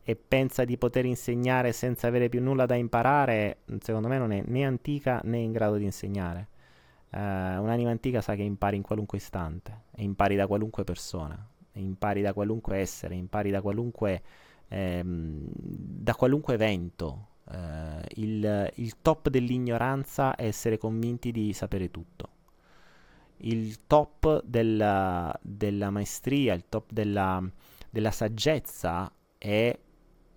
[0.03, 4.43] e pensa di poter insegnare senza avere più nulla da imparare, secondo me non è
[4.45, 6.49] né antica né in grado di insegnare.
[7.11, 7.19] Uh,
[7.63, 11.39] un'anima antica sa che impari in qualunque istante, e impari da qualunque persona,
[11.75, 14.23] impari da qualunque essere, impari da qualunque,
[14.67, 22.31] ehm, da qualunque evento Uh, il, il, top dell'ignoranza è essere convinti di sapere tutto.
[23.39, 27.41] Il top della, della maestria, il top della,
[27.89, 29.79] della, saggezza è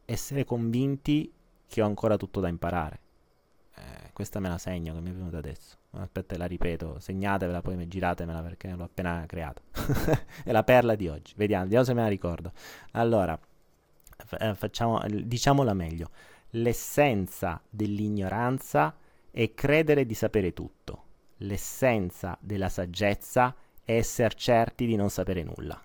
[0.05, 1.32] essere convinti
[1.66, 2.99] che ho ancora tutto da imparare.
[3.76, 5.78] Eh, questa me la segno che mi è venuta adesso.
[5.91, 9.62] Aspetta, la ripeto, segnatevela, poi giratemela perché l'ho appena creata.
[10.43, 11.34] è la perla di oggi.
[11.36, 12.51] Vediamo, vediamo se me la ricordo.
[12.91, 13.39] Allora,
[14.16, 16.12] f- eh, facciamo, diciamola meglio
[16.52, 18.95] l'essenza dell'ignoranza
[19.32, 21.04] è credere di sapere tutto.
[21.38, 25.80] L'essenza della saggezza è essere certi di non sapere nulla.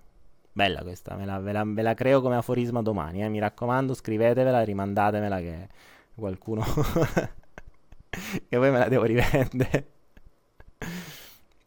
[0.51, 3.29] Bella questa, me la, ve, la, ve la creo come aforisma domani, eh?
[3.29, 5.67] mi raccomando, scrivetevela e rimandatemela che
[6.15, 6.63] qualcuno...
[8.09, 9.87] che poi me la devo rivendere.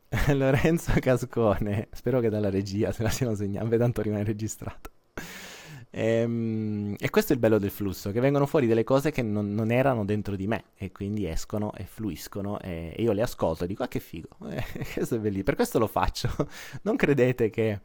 [0.33, 4.91] Lorenzo Cascone, spero che dalla regia se la siano segnando, tanto rimane registrato.
[5.91, 9.55] Ehm, e, questo è il bello del flusso, che vengono fuori delle cose che non,
[9.55, 13.67] non erano dentro di me e quindi escono e fluiscono e, io le ascolto e
[13.67, 16.29] dico ah che figo, eh, questo è bellissimo, per questo lo faccio,
[16.83, 17.81] non credete che,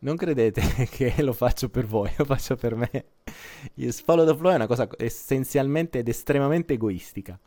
[0.00, 2.90] non credete che lo faccio per voi, lo faccio per me.
[3.74, 7.38] Il follow the flow è una cosa essenzialmente ed estremamente egoistica,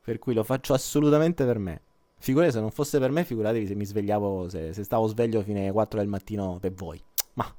[0.00, 1.82] per cui lo faccio assolutamente per me.
[2.18, 5.58] Figurate se non fosse per me, figuratevi se mi svegliavo, se, se stavo sveglio fino
[5.58, 7.02] alle 4 del mattino per voi.
[7.34, 7.52] Ma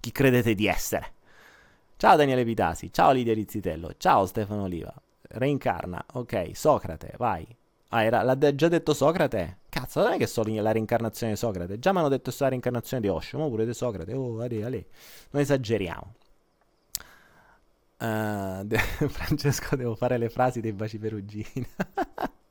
[0.00, 1.12] chi credete di essere.
[1.96, 4.94] Ciao Daniele Vitasi, ciao Lidia Rizzitello, ciao Stefano Oliva.
[5.30, 7.46] Reincarna, ok, Socrate, vai.
[7.90, 9.58] Ah, era, l'ha già detto Socrate?
[9.68, 11.78] Cazzo, non è che so la reincarnazione di Socrate.
[11.78, 14.12] Già mi hanno detto la reincarnazione di Osho, ma pure di Socrate.
[14.12, 14.86] Oh, ale, ale.
[15.30, 16.14] Non esageriamo.
[18.00, 18.78] Uh, de-
[19.08, 21.66] Francesco, devo fare le frasi dei baci perugini.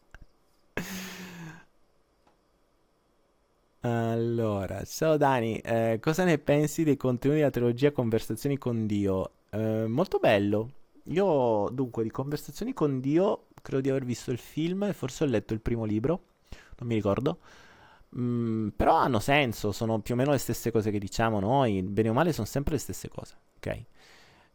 [3.82, 9.32] Allora, ciao Dani, eh, cosa ne pensi dei contenuti della trilogia Conversazioni con Dio?
[9.52, 10.72] Eh, molto bello.
[11.06, 15.28] Io, dunque, di Conversazioni con Dio credo di aver visto il film e forse ho
[15.28, 16.22] letto il primo libro,
[16.80, 17.40] non mi ricordo.
[18.18, 22.10] Mm, però hanno senso, sono più o meno le stesse cose che diciamo noi, bene
[22.10, 23.84] o male sono sempre le stesse cose, ok?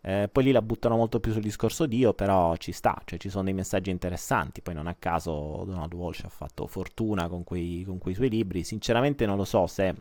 [0.04, 3.28] Eh, poi lì la buttano molto più sul discorso Dio, però ci sta, cioè ci
[3.30, 4.60] sono dei messaggi interessanti.
[4.60, 8.64] Poi non a caso Donald Walsh ha fatto fortuna con quei, con quei suoi libri.
[8.64, 9.94] Sinceramente non lo so se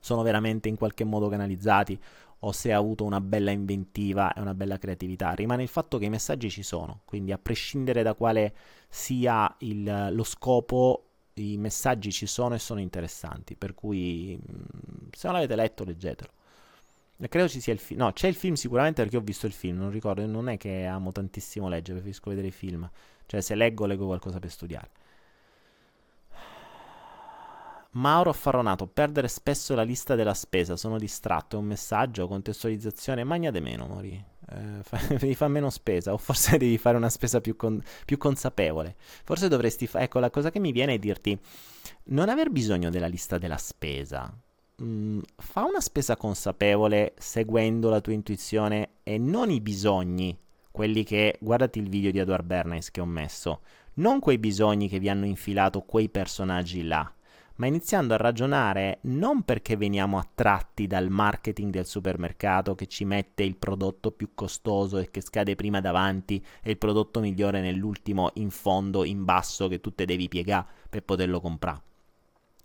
[0.00, 1.98] sono veramente in qualche modo canalizzati
[2.40, 5.32] o se ha avuto una bella inventiva e una bella creatività.
[5.32, 8.54] Rimane il fatto che i messaggi ci sono, quindi a prescindere da quale
[8.88, 11.04] sia il, lo scopo,
[11.34, 13.56] i messaggi ci sono e sono interessanti.
[13.56, 16.30] Per cui mm, se non l'avete letto, leggetelo.
[17.28, 18.00] Credo ci sia il film.
[18.00, 19.78] No, c'è il film sicuramente perché ho visto il film.
[19.78, 20.26] Non ricordo.
[20.26, 22.88] Non è che amo tantissimo leggere, preferisco vedere i film.
[23.26, 24.90] Cioè, se leggo, leggo qualcosa per studiare.
[27.94, 33.52] Mauro Farronato, perdere spesso la lista della spesa, sono distratto, è un messaggio, contestualizzazione, magna
[33.52, 34.24] de meno, Mori.
[34.50, 38.18] Eh, fa, devi fare meno spesa, o forse devi fare una spesa più, con, più
[38.18, 38.96] consapevole.
[38.98, 40.04] Forse dovresti fare...
[40.04, 41.38] Ecco, la cosa che mi viene è dirti,
[42.06, 44.32] non aver bisogno della lista della spesa,
[44.76, 50.36] mh, mm, fa una spesa consapevole seguendo la tua intuizione e non i bisogni,
[50.70, 53.60] quelli che guardati il video di Edward Bernays che ho messo,
[53.94, 57.10] non quei bisogni che vi hanno infilato quei personaggi là,
[57.56, 63.44] ma iniziando a ragionare non perché veniamo attratti dal marketing del supermercato che ci mette
[63.44, 68.50] il prodotto più costoso e che scade prima davanti e il prodotto migliore nell'ultimo in
[68.50, 71.82] fondo, in basso, che tu te devi piegare per poterlo comprare.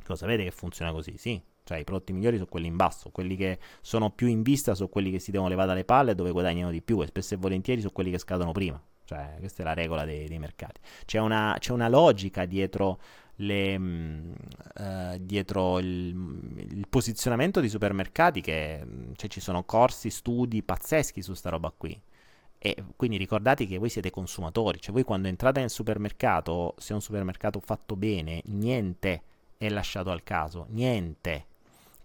[0.08, 1.40] Lo sapete che funziona così, sì?
[1.70, 4.90] Cioè i prodotti migliori sono quelli in basso, quelli che sono più in vista sono
[4.90, 7.80] quelli che si devono levare dalle palle dove guadagnano di più e spesso e volentieri
[7.82, 8.82] sono quelli che scadono prima.
[9.06, 10.82] Cioè questa è la regola dei, dei mercati.
[11.06, 12.98] C'è una, c'è una, logica dietro,
[13.36, 16.08] le, uh, dietro il,
[16.56, 18.84] il, posizionamento dei supermercati che
[19.16, 22.02] cioè, ci sono corsi, studi pazzeschi su sta roba qui.
[22.58, 26.96] E quindi ricordate che voi siete consumatori, cioè voi quando entrate nel supermercato, se è
[26.96, 29.22] un supermercato fatto bene, niente
[29.56, 31.46] è lasciato al caso, niente.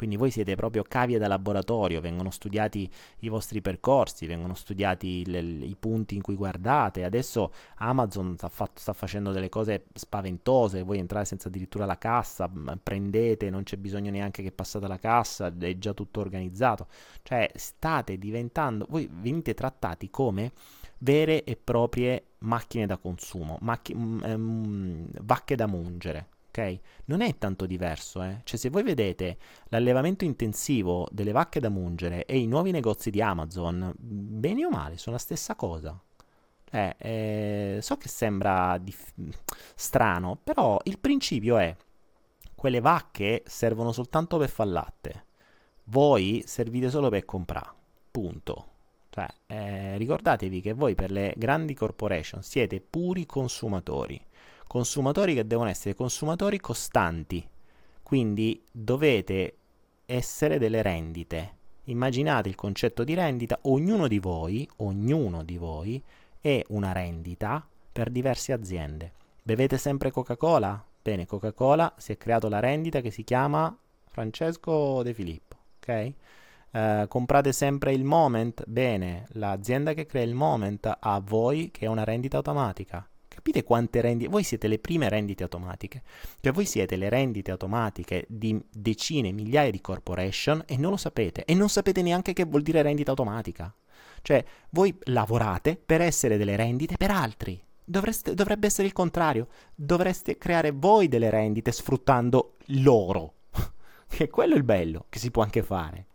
[0.04, 2.86] Quindi voi siete proprio cavie da laboratorio, vengono studiati
[3.20, 7.04] i vostri percorsi, vengono studiati le, i punti in cui guardate.
[7.04, 12.52] Adesso Amazon sta, fatto, sta, facendo delle cose spaventose, voi entrate senza addirittura la cassa,
[12.82, 16.86] prendete, non c'è bisogno neanche che passate la cassa, è già tutto organizzato.
[17.22, 20.52] Cioè state diventando, voi venite trattati come
[20.98, 26.78] vere e proprie macchine da consumo, macch- m- m- mm, vacche da mungere ok?
[27.06, 28.40] Non è tanto diverso, eh?
[28.44, 29.36] Cioè, se voi vedete
[29.66, 34.96] l'allevamento intensivo delle vacche da mungere e i nuovi negozi di Amazon, bene o male,
[34.96, 36.00] sono la stessa cosa.
[36.70, 39.14] Eh, eh, so che sembra dif-
[39.74, 41.74] strano, però il principio è
[42.54, 45.24] quelle vacche servono soltanto per far latte.
[45.84, 47.72] Voi servite solo per comprare.
[48.10, 48.68] Punto.
[49.10, 54.20] Cioè, eh, ricordatevi che voi per le grandi corporation siete puri consumatori
[54.66, 57.46] consumatori che devono essere consumatori costanti,
[58.02, 59.56] quindi dovete
[60.06, 61.52] essere delle rendite.
[61.84, 66.02] Immaginate il concetto di rendita, ognuno di voi, ognuno di voi
[66.40, 69.12] è una rendita per diverse aziende.
[69.42, 70.82] Bevete sempre Coca-Cola?
[71.02, 73.76] Bene, Coca-Cola si è creato la rendita che si chiama
[74.08, 76.12] Francesco De Filippo, ok?
[76.70, 78.64] Uh, comprate sempre il moment?
[78.66, 83.06] Bene, l'azienda che crea il moment ha voi che è una rendita automatica.
[83.34, 84.30] Capite quante rendite?
[84.30, 86.02] Voi siete le prime rendite automatiche.
[86.40, 91.44] Cioè voi siete le rendite automatiche di decine, migliaia di corporation e non lo sapete.
[91.44, 93.74] E non sapete neanche che vuol dire rendita automatica.
[94.22, 97.60] Cioè voi lavorate per essere delle rendite per altri.
[97.84, 99.48] Dovreste, dovrebbe essere il contrario.
[99.74, 103.34] Dovreste creare voi delle rendite sfruttando loro.
[104.06, 106.06] che quello è il bello che si può anche fare.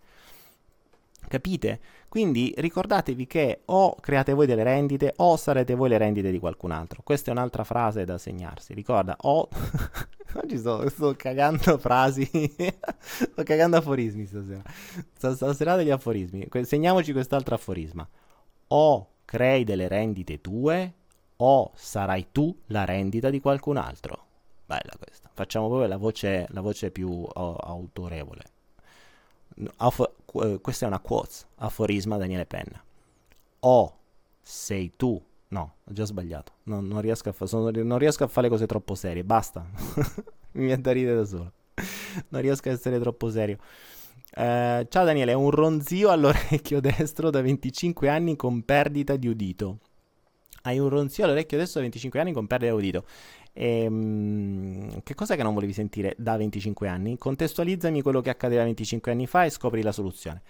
[1.29, 1.79] Capite?
[2.09, 6.71] Quindi ricordatevi che o create voi delle rendite o sarete voi le rendite di qualcun
[6.71, 7.03] altro.
[7.03, 8.73] Questa è un'altra frase da segnarsi.
[8.73, 9.47] Ricorda, o...
[10.33, 12.25] Oggi sto, sto, cagando frasi,
[12.97, 14.63] sto cagando aforismi stasera.
[15.13, 16.47] Stasera degli aforismi.
[16.63, 18.07] Segniamoci quest'altro aforisma.
[18.69, 20.93] O crei delle rendite tue
[21.37, 24.25] o sarai tu la rendita di qualcun altro.
[24.65, 25.29] Bella questa.
[25.31, 28.43] Facciamo proprio la voce, la voce più uh, autorevole.
[29.77, 32.83] Afo- uh, questa è una quote, aforisma Daniele Penna.
[33.61, 33.97] O
[34.41, 35.21] sei tu.
[35.49, 36.53] No, ho già sbagliato.
[36.63, 39.23] Non, non, riesco, a fa- sono, non riesco a fare cose troppo serie.
[39.23, 39.65] Basta.
[40.53, 41.51] Mi viene da ridere da solo.
[42.29, 43.57] non riesco a essere troppo serio.
[44.35, 49.79] Uh, ciao Daniele, un ronzio all'orecchio destro da 25 anni con perdita di udito.
[50.69, 53.05] Hai un ronzio all'orecchio destro da 25 anni con di udito.
[53.53, 57.17] Ehm, che cosa che non volevi sentire da 25 anni?
[57.17, 60.43] Contestualizzami quello che accadeva 25 anni fa e scopri la soluzione.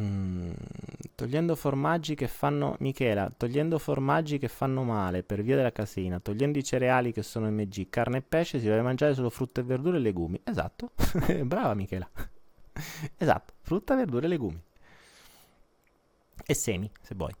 [0.00, 0.50] Mm,
[1.14, 6.58] togliendo formaggi che fanno Michela, togliendo formaggi che fanno male per via della casina, togliendo
[6.58, 9.98] i cereali che sono MG, carne e pesce, si deve mangiare solo frutta e verdure
[9.98, 10.40] e legumi.
[10.42, 10.90] Esatto.
[11.46, 12.08] Brava Michela.
[13.16, 14.62] esatto, frutta, verdure e legumi
[16.50, 17.34] e semi, se vuoi.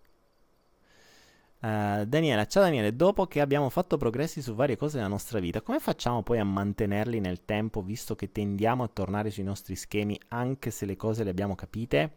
[1.60, 5.62] Uh, Daniela, ciao Daniele, dopo che abbiamo fatto progressi su varie cose nella nostra vita,
[5.62, 10.20] come facciamo poi a mantenerli nel tempo visto che tendiamo a tornare sui nostri schemi
[10.28, 12.16] anche se le cose le abbiamo capite?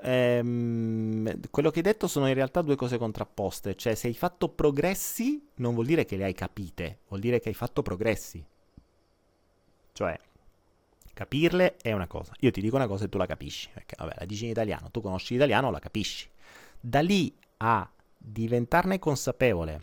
[0.00, 4.48] Ehm, quello che hai detto sono in realtà due cose contrapposte, cioè se hai fatto
[4.48, 8.44] progressi non vuol dire che le hai capite, vuol dire che hai fatto progressi.
[9.92, 10.18] Cioè,
[11.14, 12.34] Capirle è una cosa.
[12.40, 13.70] Io ti dico una cosa e tu la capisci.
[13.72, 16.28] Perché, vabbè, la dici in italiano, tu conosci l'italiano, la capisci.
[16.78, 17.88] Da lì a
[18.18, 19.82] diventarne consapevole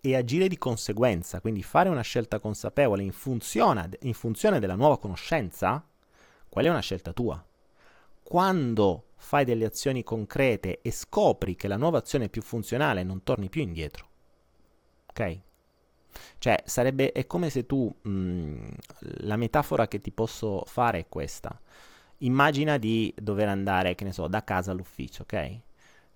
[0.00, 4.98] e agire di conseguenza, quindi fare una scelta consapevole in funzione, in funzione della nuova
[4.98, 5.84] conoscenza,
[6.48, 7.44] quella è una scelta tua.
[8.22, 13.24] Quando fai delle azioni concrete e scopri che la nuova azione è più funzionale, non
[13.24, 14.08] torni più indietro.
[15.06, 15.40] Ok?
[16.38, 18.68] Cioè, sarebbe, è come se tu, mh, mm,
[19.20, 21.58] la metafora che ti posso fare è questa.
[22.18, 25.60] Immagina di dover andare, che ne so, da casa all'ufficio, ok?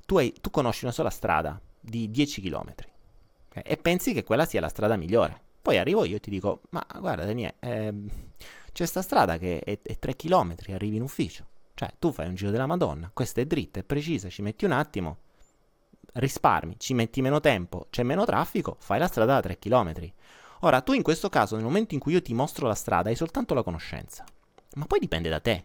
[0.06, 2.74] Tu, hai, tu conosci una sola strada di 10 km
[3.48, 3.62] okay?
[3.64, 5.48] e pensi che quella sia la strada migliore.
[5.62, 8.08] Poi arrivo io e ti dico, ma guarda Daniele, ehm,
[8.72, 11.44] c'è sta strada che è, è 3 km, arrivi in ufficio.
[11.74, 14.72] Cioè, tu fai un giro della Madonna, questa è dritta, è precisa, ci metti un
[14.72, 15.18] attimo,
[16.14, 20.12] risparmi, ci metti meno tempo, c'è meno traffico, fai la strada da 3 km.
[20.60, 23.16] Ora, tu in questo caso, nel momento in cui io ti mostro la strada, hai
[23.16, 24.24] soltanto la conoscenza.
[24.74, 25.64] Ma poi dipende da te.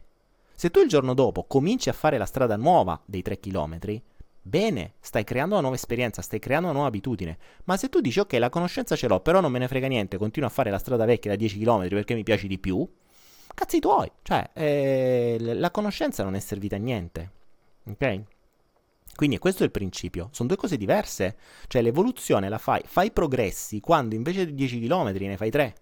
[0.56, 3.78] Se tu il giorno dopo cominci a fare la strada nuova dei 3 km,
[4.42, 7.38] bene, stai creando una nuova esperienza, stai creando una nuova abitudine.
[7.66, 10.18] Ma se tu dici ok, la conoscenza ce l'ho, però non me ne frega niente,
[10.18, 12.88] continuo a fare la strada vecchia da 10 km perché mi piace di più,
[13.54, 14.10] cazzi tuoi.
[14.22, 17.32] Cioè, eh, la conoscenza non è servita a niente.
[17.88, 18.24] Ok?
[19.16, 21.38] Quindi questo è il principio, sono due cose diverse,
[21.68, 25.76] cioè l'evoluzione la fai, fai progressi quando invece di 10 km ne fai 3,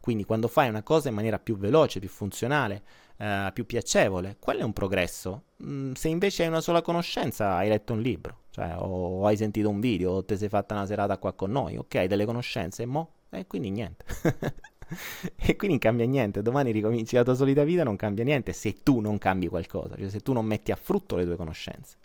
[0.00, 2.82] quindi quando fai una cosa in maniera più veloce, più funzionale,
[3.18, 5.44] eh, più piacevole, quello è un progresso.
[5.64, 9.36] Mm, se invece hai una sola conoscenza, hai letto un libro, cioè, o, o hai
[9.36, 12.82] sentito un video, o ti sei fatta una serata qua con noi, ok, delle conoscenze,
[12.82, 13.12] e mo?
[13.30, 14.04] E quindi niente.
[15.36, 16.42] e quindi cambia niente.
[16.42, 20.08] Domani ricominci la tua solita vita, non cambia niente se tu non cambi qualcosa, cioè
[20.08, 21.96] se tu non metti a frutto le tue conoscenze.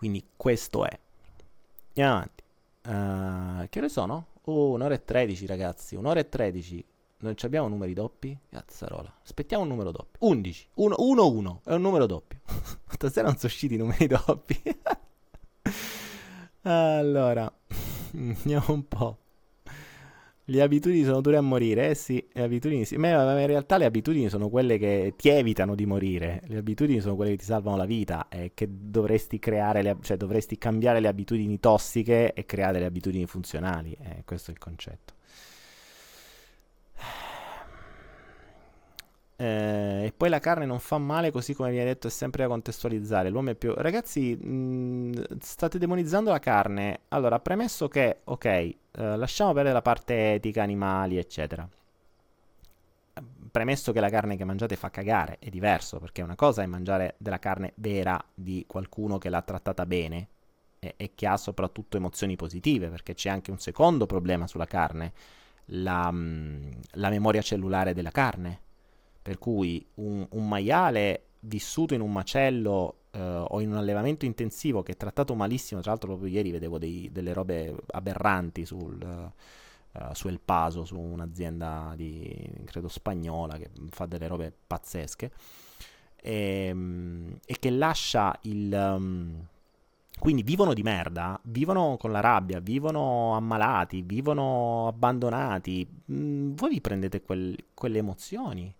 [0.00, 0.98] Quindi questo è.
[1.88, 2.42] Andiamo avanti.
[2.86, 4.28] Uh, che ore sono?
[4.44, 5.94] Oh, un'ora e tredici, ragazzi.
[5.94, 6.82] Un'ora e tredici.
[7.18, 8.34] Non abbiamo numeri doppi?
[8.48, 9.14] Cazzarola.
[9.22, 10.26] Aspettiamo un numero doppio.
[10.26, 10.68] 11.
[10.76, 11.60] 1, 1, 1.
[11.64, 12.40] È un numero doppio.
[12.88, 14.62] Stasera non sono usciti i numeri doppi.
[16.62, 17.52] allora,
[18.16, 19.18] andiamo un po'.
[20.50, 22.96] Le abitudini sono dure a morire, eh sì, le abitudini sì.
[22.96, 26.42] Ma in realtà le abitudini sono quelle che ti evitano di morire.
[26.46, 30.16] Le abitudini sono quelle che ti salvano la vita e che dovresti creare, le, cioè
[30.16, 33.96] dovresti cambiare le abitudini tossiche e creare le abitudini funzionali.
[34.02, 35.14] Eh, questo è il concetto.
[39.40, 42.48] Eh, e poi la carne non fa male, così come viene detto, è sempre da
[42.50, 43.30] contestualizzare.
[43.30, 43.72] L'uomo è più.
[43.74, 47.00] Ragazzi, mh, state demonizzando la carne.
[47.08, 51.66] Allora, premesso che, ok, eh, lasciamo perdere la parte etica, animali, eccetera.
[53.50, 57.14] Premesso che la carne che mangiate fa cagare, è diverso, perché una cosa è mangiare
[57.16, 60.28] della carne vera di qualcuno che l'ha trattata bene
[60.78, 65.12] e, e che ha soprattutto emozioni positive, perché c'è anche un secondo problema sulla carne,
[65.66, 68.68] la, mh, la memoria cellulare della carne
[69.22, 74.82] per cui un, un maiale vissuto in un macello eh, o in un allevamento intensivo
[74.82, 80.14] che è trattato malissimo, tra l'altro proprio ieri vedevo dei, delle robe aberranti sul, uh,
[80.14, 85.30] su El Paso, su un'azienda di, credo spagnola che fa delle robe pazzesche
[86.22, 88.72] e, ehm, e che lascia il...
[88.72, 89.46] Um,
[90.18, 95.88] quindi vivono di merda, vivono con la rabbia, vivono ammalati, vivono abbandonati.
[96.12, 98.74] Mm, voi vi prendete quel, quelle emozioni.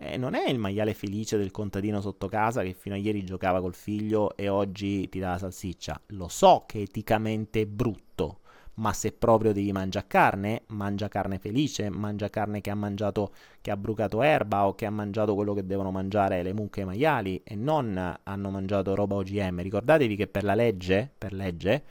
[0.00, 3.60] Eh, non è il maiale felice del contadino sotto casa che fino a ieri giocava
[3.60, 6.00] col figlio e oggi ti dà la salsiccia.
[6.08, 8.38] Lo so che è eticamente brutto,
[8.74, 13.72] ma se proprio devi mangiare carne, mangia carne felice, mangia carne che ha mangiato, che
[13.72, 16.86] ha brucato erba o che ha mangiato quello che devono mangiare le mucche e i
[16.86, 19.62] maiali e non hanno mangiato roba OGM.
[19.62, 21.82] Ricordatevi che per la legge, per legge,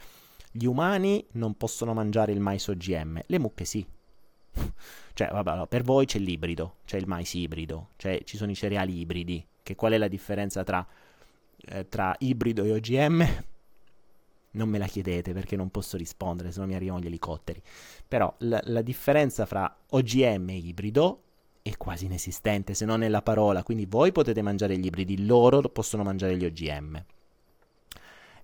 [0.49, 3.85] gli umani non possono mangiare il mais OGM, le mucche sì.
[5.18, 8.99] Cioè, vabbè, per voi c'è l'ibrido, c'è il mais ibrido, cioè ci sono i cereali
[8.99, 9.44] ibridi.
[9.64, 10.85] Che qual è la differenza tra,
[11.69, 13.44] eh, tra ibrido e OGM?
[14.52, 17.60] Non me la chiedete perché non posso rispondere, se no mi arrivano gli elicotteri.
[18.07, 21.22] Però la, la differenza fra OGM e ibrido
[21.64, 23.64] è quasi inesistente, se non nella parola.
[23.64, 27.03] Quindi voi potete mangiare gli ibridi, loro possono mangiare gli OGM.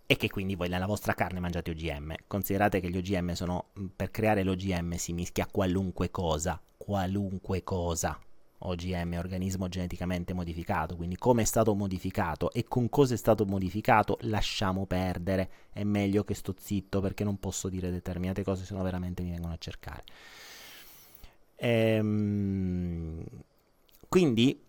[0.05, 2.13] E che quindi voi nella vostra carne mangiate OGM.
[2.27, 8.19] Considerate che gli OGM sono, per creare l'OGM si mischia qualunque cosa, qualunque cosa.
[8.65, 14.17] OGM, organismo geneticamente modificato, quindi come è stato modificato e con cosa è stato modificato,
[14.21, 18.81] lasciamo perdere, è meglio che sto zitto perché non posso dire determinate cose, se no
[18.81, 20.03] veramente mi vengono a cercare.
[21.55, 23.23] Ehm,
[24.07, 24.61] quindi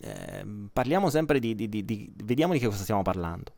[0.00, 3.52] ehm, parliamo sempre di, di, di, di, vediamo di che cosa stiamo parlando.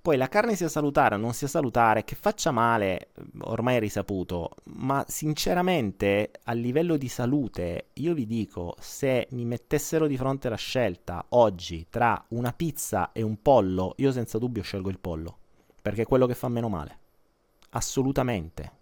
[0.00, 3.10] Poi la carne sia salutare o non sia salutare, che faccia male,
[3.40, 10.06] ormai è risaputo, ma sinceramente a livello di salute io vi dico, se mi mettessero
[10.06, 14.88] di fronte la scelta oggi tra una pizza e un pollo, io senza dubbio scelgo
[14.88, 15.38] il pollo,
[15.82, 16.98] perché è quello che fa meno male.
[17.70, 18.72] Assolutamente.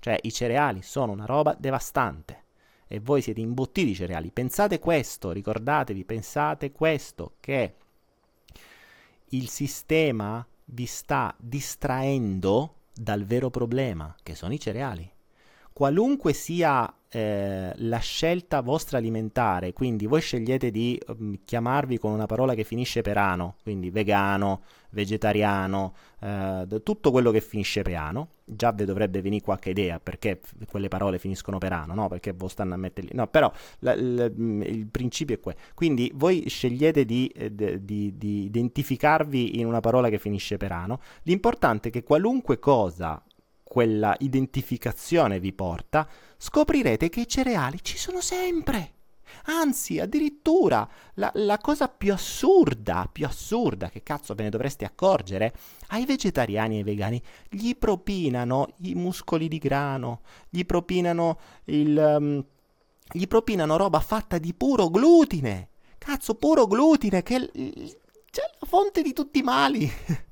[0.00, 2.44] Cioè i cereali sono una roba devastante
[2.86, 4.30] e voi siete imbottiti di cereali.
[4.30, 7.74] Pensate questo, ricordatevi, pensate questo, che
[9.30, 15.10] il sistema vi sta distraendo dal vero problema, che sono i cereali.
[15.78, 22.26] Qualunque sia eh, la scelta vostra alimentare, quindi voi scegliete di um, chiamarvi con una
[22.26, 28.30] parola che finisce per ano, quindi vegano, vegetariano, eh, tutto quello che finisce per ano,
[28.44, 32.08] già vi dovrebbe venire qualche idea perché quelle parole finiscono per ano, no?
[32.08, 33.10] Perché voi stanno a metterli...
[33.12, 33.48] No, però
[33.78, 35.62] la, la, mm, il principio è questo.
[35.74, 41.00] Quindi voi scegliete di, eh, di, di identificarvi in una parola che finisce per ano.
[41.22, 43.22] L'importante è che qualunque cosa
[43.68, 46.08] quella identificazione vi porta,
[46.38, 48.94] scoprirete che i cereali ci sono sempre.
[49.44, 55.52] Anzi, addirittura la, la, cosa più assurda, più assurda, che cazzo ve ne dovreste accorgere,
[55.88, 62.16] ai vegetariani e ai vegani gli propinano i muscoli di grano, gli propinano il...
[62.18, 62.44] Um,
[63.10, 65.70] gli propinano roba fatta di puro glutine.
[65.96, 67.40] Cazzo, puro glutine, che è
[68.30, 69.90] cioè, la fonte di tutti i mali.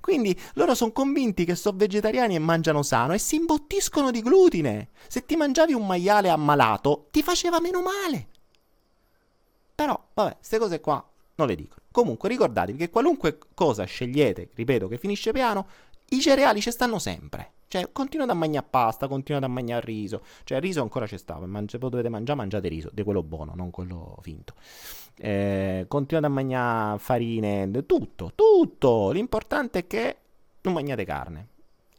[0.00, 4.90] Quindi loro sono convinti che sono vegetariani e mangiano sano e si imbottiscono di glutine.
[5.08, 8.28] Se ti mangiavi un maiale ammalato, ti faceva meno male.
[9.74, 11.04] Però, vabbè, queste cose qua
[11.36, 11.76] non le dico.
[11.90, 15.66] Comunque ricordatevi che qualunque cosa scegliete, ripeto, che finisce piano,
[16.10, 17.53] i cereali ci stanno sempre.
[17.66, 20.22] Cioè, continuate a mangiare pasta, continuate a mangiare riso.
[20.44, 21.46] Cioè, riso ancora c'è stato.
[21.46, 24.54] Mangi- dovete mangiare, mangiate riso, di quello buono, non quello finto.
[25.16, 29.10] Eh, continuate a mangiare farine, tutto, tutto.
[29.10, 30.16] L'importante è che
[30.62, 31.48] non mangiate carne.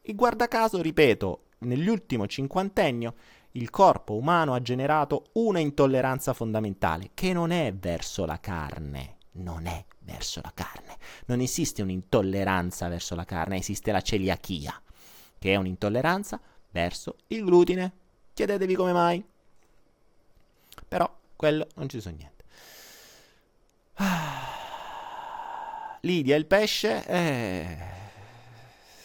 [0.02, 3.14] E guarda caso, ripeto, nell'ultimo cinquantennio
[3.52, 9.18] il corpo umano ha generato una intolleranza fondamentale, che non è verso la carne.
[9.38, 10.96] Non è verso la carne.
[11.26, 14.80] Non esiste un'intolleranza verso la carne, esiste la celiachia
[15.40, 16.40] che è un'intolleranza
[16.72, 17.92] verso il glutine.
[18.34, 19.24] Chiedetevi come mai.
[20.88, 22.44] Però quello non ci sono niente.
[26.02, 27.78] Lidia, il pesce, eh,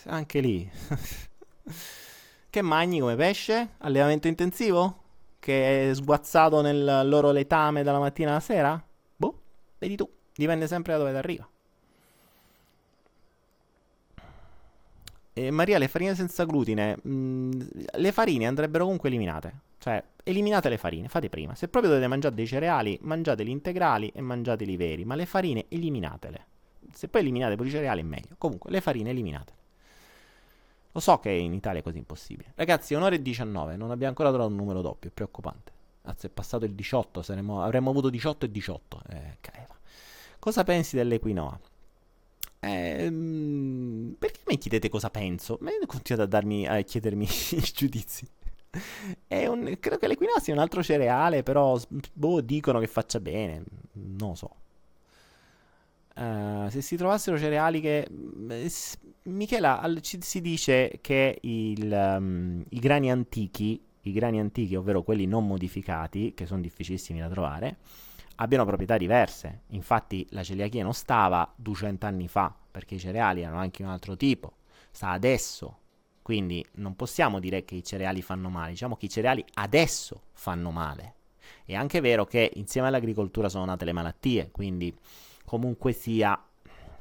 [0.07, 0.71] anche lì.
[2.51, 3.75] che mangi come pesce?
[3.79, 4.99] Allevamento intensivo?
[5.39, 8.85] Che è sguazzato nel loro letame dalla mattina alla sera?
[9.17, 9.41] Boh,
[9.79, 11.49] vedi tu, dipende sempre da dove ti arriva.
[15.33, 17.61] Eh, Maria, le farine senza glutine, mh, mm,
[17.93, 19.69] le farine andrebbero comunque eliminate.
[19.79, 21.55] Cioè, eliminate le farine, fate prima.
[21.55, 26.47] Se proprio dovete mangiare dei cereali, mangiateli integrali e mangiateli veri, ma le farine eliminatele.
[26.93, 28.35] Se poi eliminate pure i cereali è meglio.
[28.37, 29.53] Comunque, le farine eliminate.
[30.93, 32.53] Lo so che in Italia è così impossibile.
[32.57, 35.73] Ragazzi, un'ora e 19, non abbiamo ancora trovato un numero doppio, è preoccupante.
[36.03, 39.03] Anzi, è passato il 18, saremmo, avremmo avuto 18 e 18.
[39.09, 39.37] Eh,
[40.41, 41.61] Cosa pensi dell'equinoa?
[42.61, 45.59] Ehm, perché mi chiedete cosa penso?
[45.61, 48.27] Ma continuate a, darmi, a chiedermi i giudizi.
[49.29, 51.79] Un, credo che l'equinosso sia un altro cereale, però
[52.13, 53.65] boh, dicono che faccia bene.
[53.93, 54.55] Non lo so.
[56.15, 58.07] Uh, se si trovassero cereali che...
[59.23, 65.03] Michela, al, ci, si dice che il, um, i grani antichi, i grani antichi, ovvero
[65.03, 67.79] quelli non modificati, che sono difficilissimi da trovare,
[68.41, 69.63] abbiano proprietà diverse.
[69.69, 74.17] Infatti la celiachia non stava 200 anni fa, perché i cereali erano anche un altro
[74.17, 74.57] tipo.
[74.91, 75.79] Sta adesso.
[76.23, 80.71] Quindi non possiamo dire che i cereali fanno male, diciamo che i cereali adesso fanno
[80.71, 81.15] male.
[81.65, 84.95] È anche vero che insieme all'agricoltura sono nate le malattie, quindi
[85.45, 86.41] comunque sia,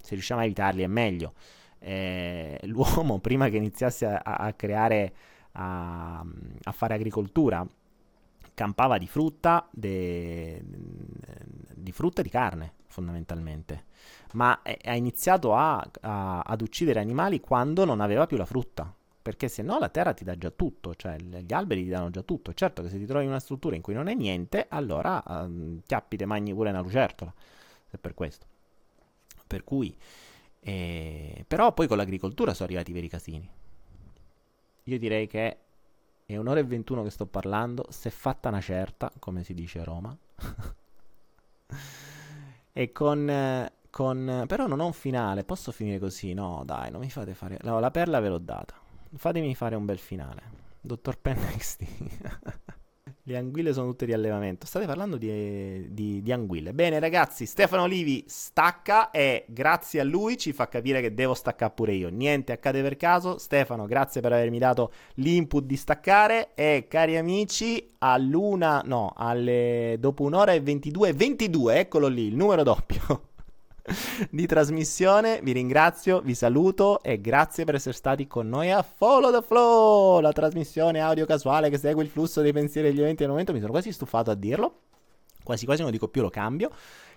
[0.01, 1.33] se riusciamo a evitarli è meglio.
[1.79, 5.13] Eh, l'uomo prima che iniziasse a, a creare,
[5.53, 7.65] a, a, fare agricoltura,
[8.59, 13.85] campava di frutta, de, di frutta e di carne fondamentalmente,
[14.33, 19.47] ma è, ha iniziato a, ad uccidere animali quando non aveva più la frutta perché
[19.47, 22.53] se no la terra ti dà già tutto, cioè gli alberi ti danno già tutto.
[22.53, 25.81] Certo che se ti trovi in una struttura in cui non è niente, allora um,
[25.85, 27.31] chiappi te mangi pure una lucertola
[27.91, 28.45] è per questo.
[29.45, 29.95] Per cui,
[30.61, 33.49] eh, però poi con l'agricoltura sono arrivati i veri casini.
[34.83, 35.57] Io direi che
[36.33, 39.83] è un'ora e 21 che sto parlando, se fatta una certa, come si dice a
[39.83, 40.15] Roma.
[42.71, 44.43] e con, con...
[44.47, 46.33] Però non ho un finale, posso finire così?
[46.33, 47.57] No, dai, non mi fate fare...
[47.63, 48.75] No, la perla ve l'ho data.
[49.15, 50.57] Fatemi fare un bel finale.
[50.81, 51.77] Dottor Pennex
[53.29, 54.65] Le anguille sono tutte di allevamento.
[54.65, 56.73] State parlando di, di, di, anguille.
[56.73, 61.71] Bene, ragazzi, Stefano Olivi stacca e grazie a lui ci fa capire che devo staccare
[61.75, 62.09] pure io.
[62.09, 63.37] Niente accade per caso.
[63.37, 66.55] Stefano, grazie per avermi dato l'input di staccare.
[66.55, 72.63] E cari amici, all'una, no, alle, dopo un'ora e 22, 22, eccolo lì, il numero
[72.63, 73.27] doppio.
[74.29, 75.39] di trasmissione.
[75.41, 80.19] Vi ringrazio, vi saluto e grazie per essere stati con noi a Follow the Flow,
[80.19, 83.53] la trasmissione audio casuale che segue il flusso dei pensieri e degli eventi del momento.
[83.53, 84.79] Mi sono quasi stufato a dirlo,
[85.43, 86.71] quasi quasi non dico più, lo cambio.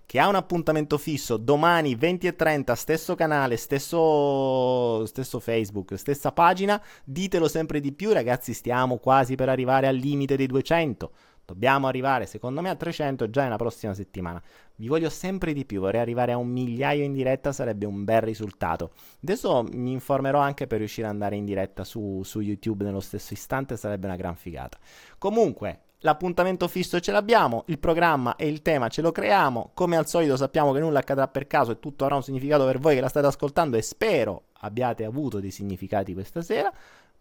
[0.05, 6.83] Che ha un appuntamento fisso domani 20.30, stesso canale, stesso, stesso Facebook, stessa pagina.
[7.05, 8.53] Ditelo sempre di più, ragazzi.
[8.53, 11.11] Stiamo quasi per arrivare al limite dei 200.
[11.45, 14.41] Dobbiamo arrivare, secondo me, a 300 già nella prossima settimana.
[14.77, 18.21] Vi voglio sempre di più, vorrei arrivare a un migliaio in diretta, sarebbe un bel
[18.21, 18.93] risultato.
[19.23, 23.35] Adesso mi informerò anche per riuscire ad andare in diretta su, su YouTube nello stesso
[23.35, 24.79] istante, sarebbe una gran figata.
[25.19, 30.07] Comunque, l'appuntamento fisso ce l'abbiamo, il programma e il tema ce lo creiamo, come al
[30.07, 33.01] solito sappiamo che nulla accadrà per caso e tutto avrà un significato per voi che
[33.01, 36.73] la state ascoltando e spero abbiate avuto dei significati questa sera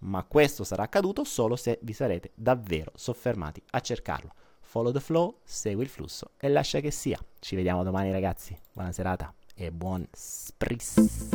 [0.01, 4.33] ma questo sarà accaduto solo se vi sarete davvero soffermati a cercarlo.
[4.61, 7.19] Follow the flow, segui il flusso e lascia che sia.
[7.39, 11.29] Ci vediamo domani ragazzi, buona serata e buon spris.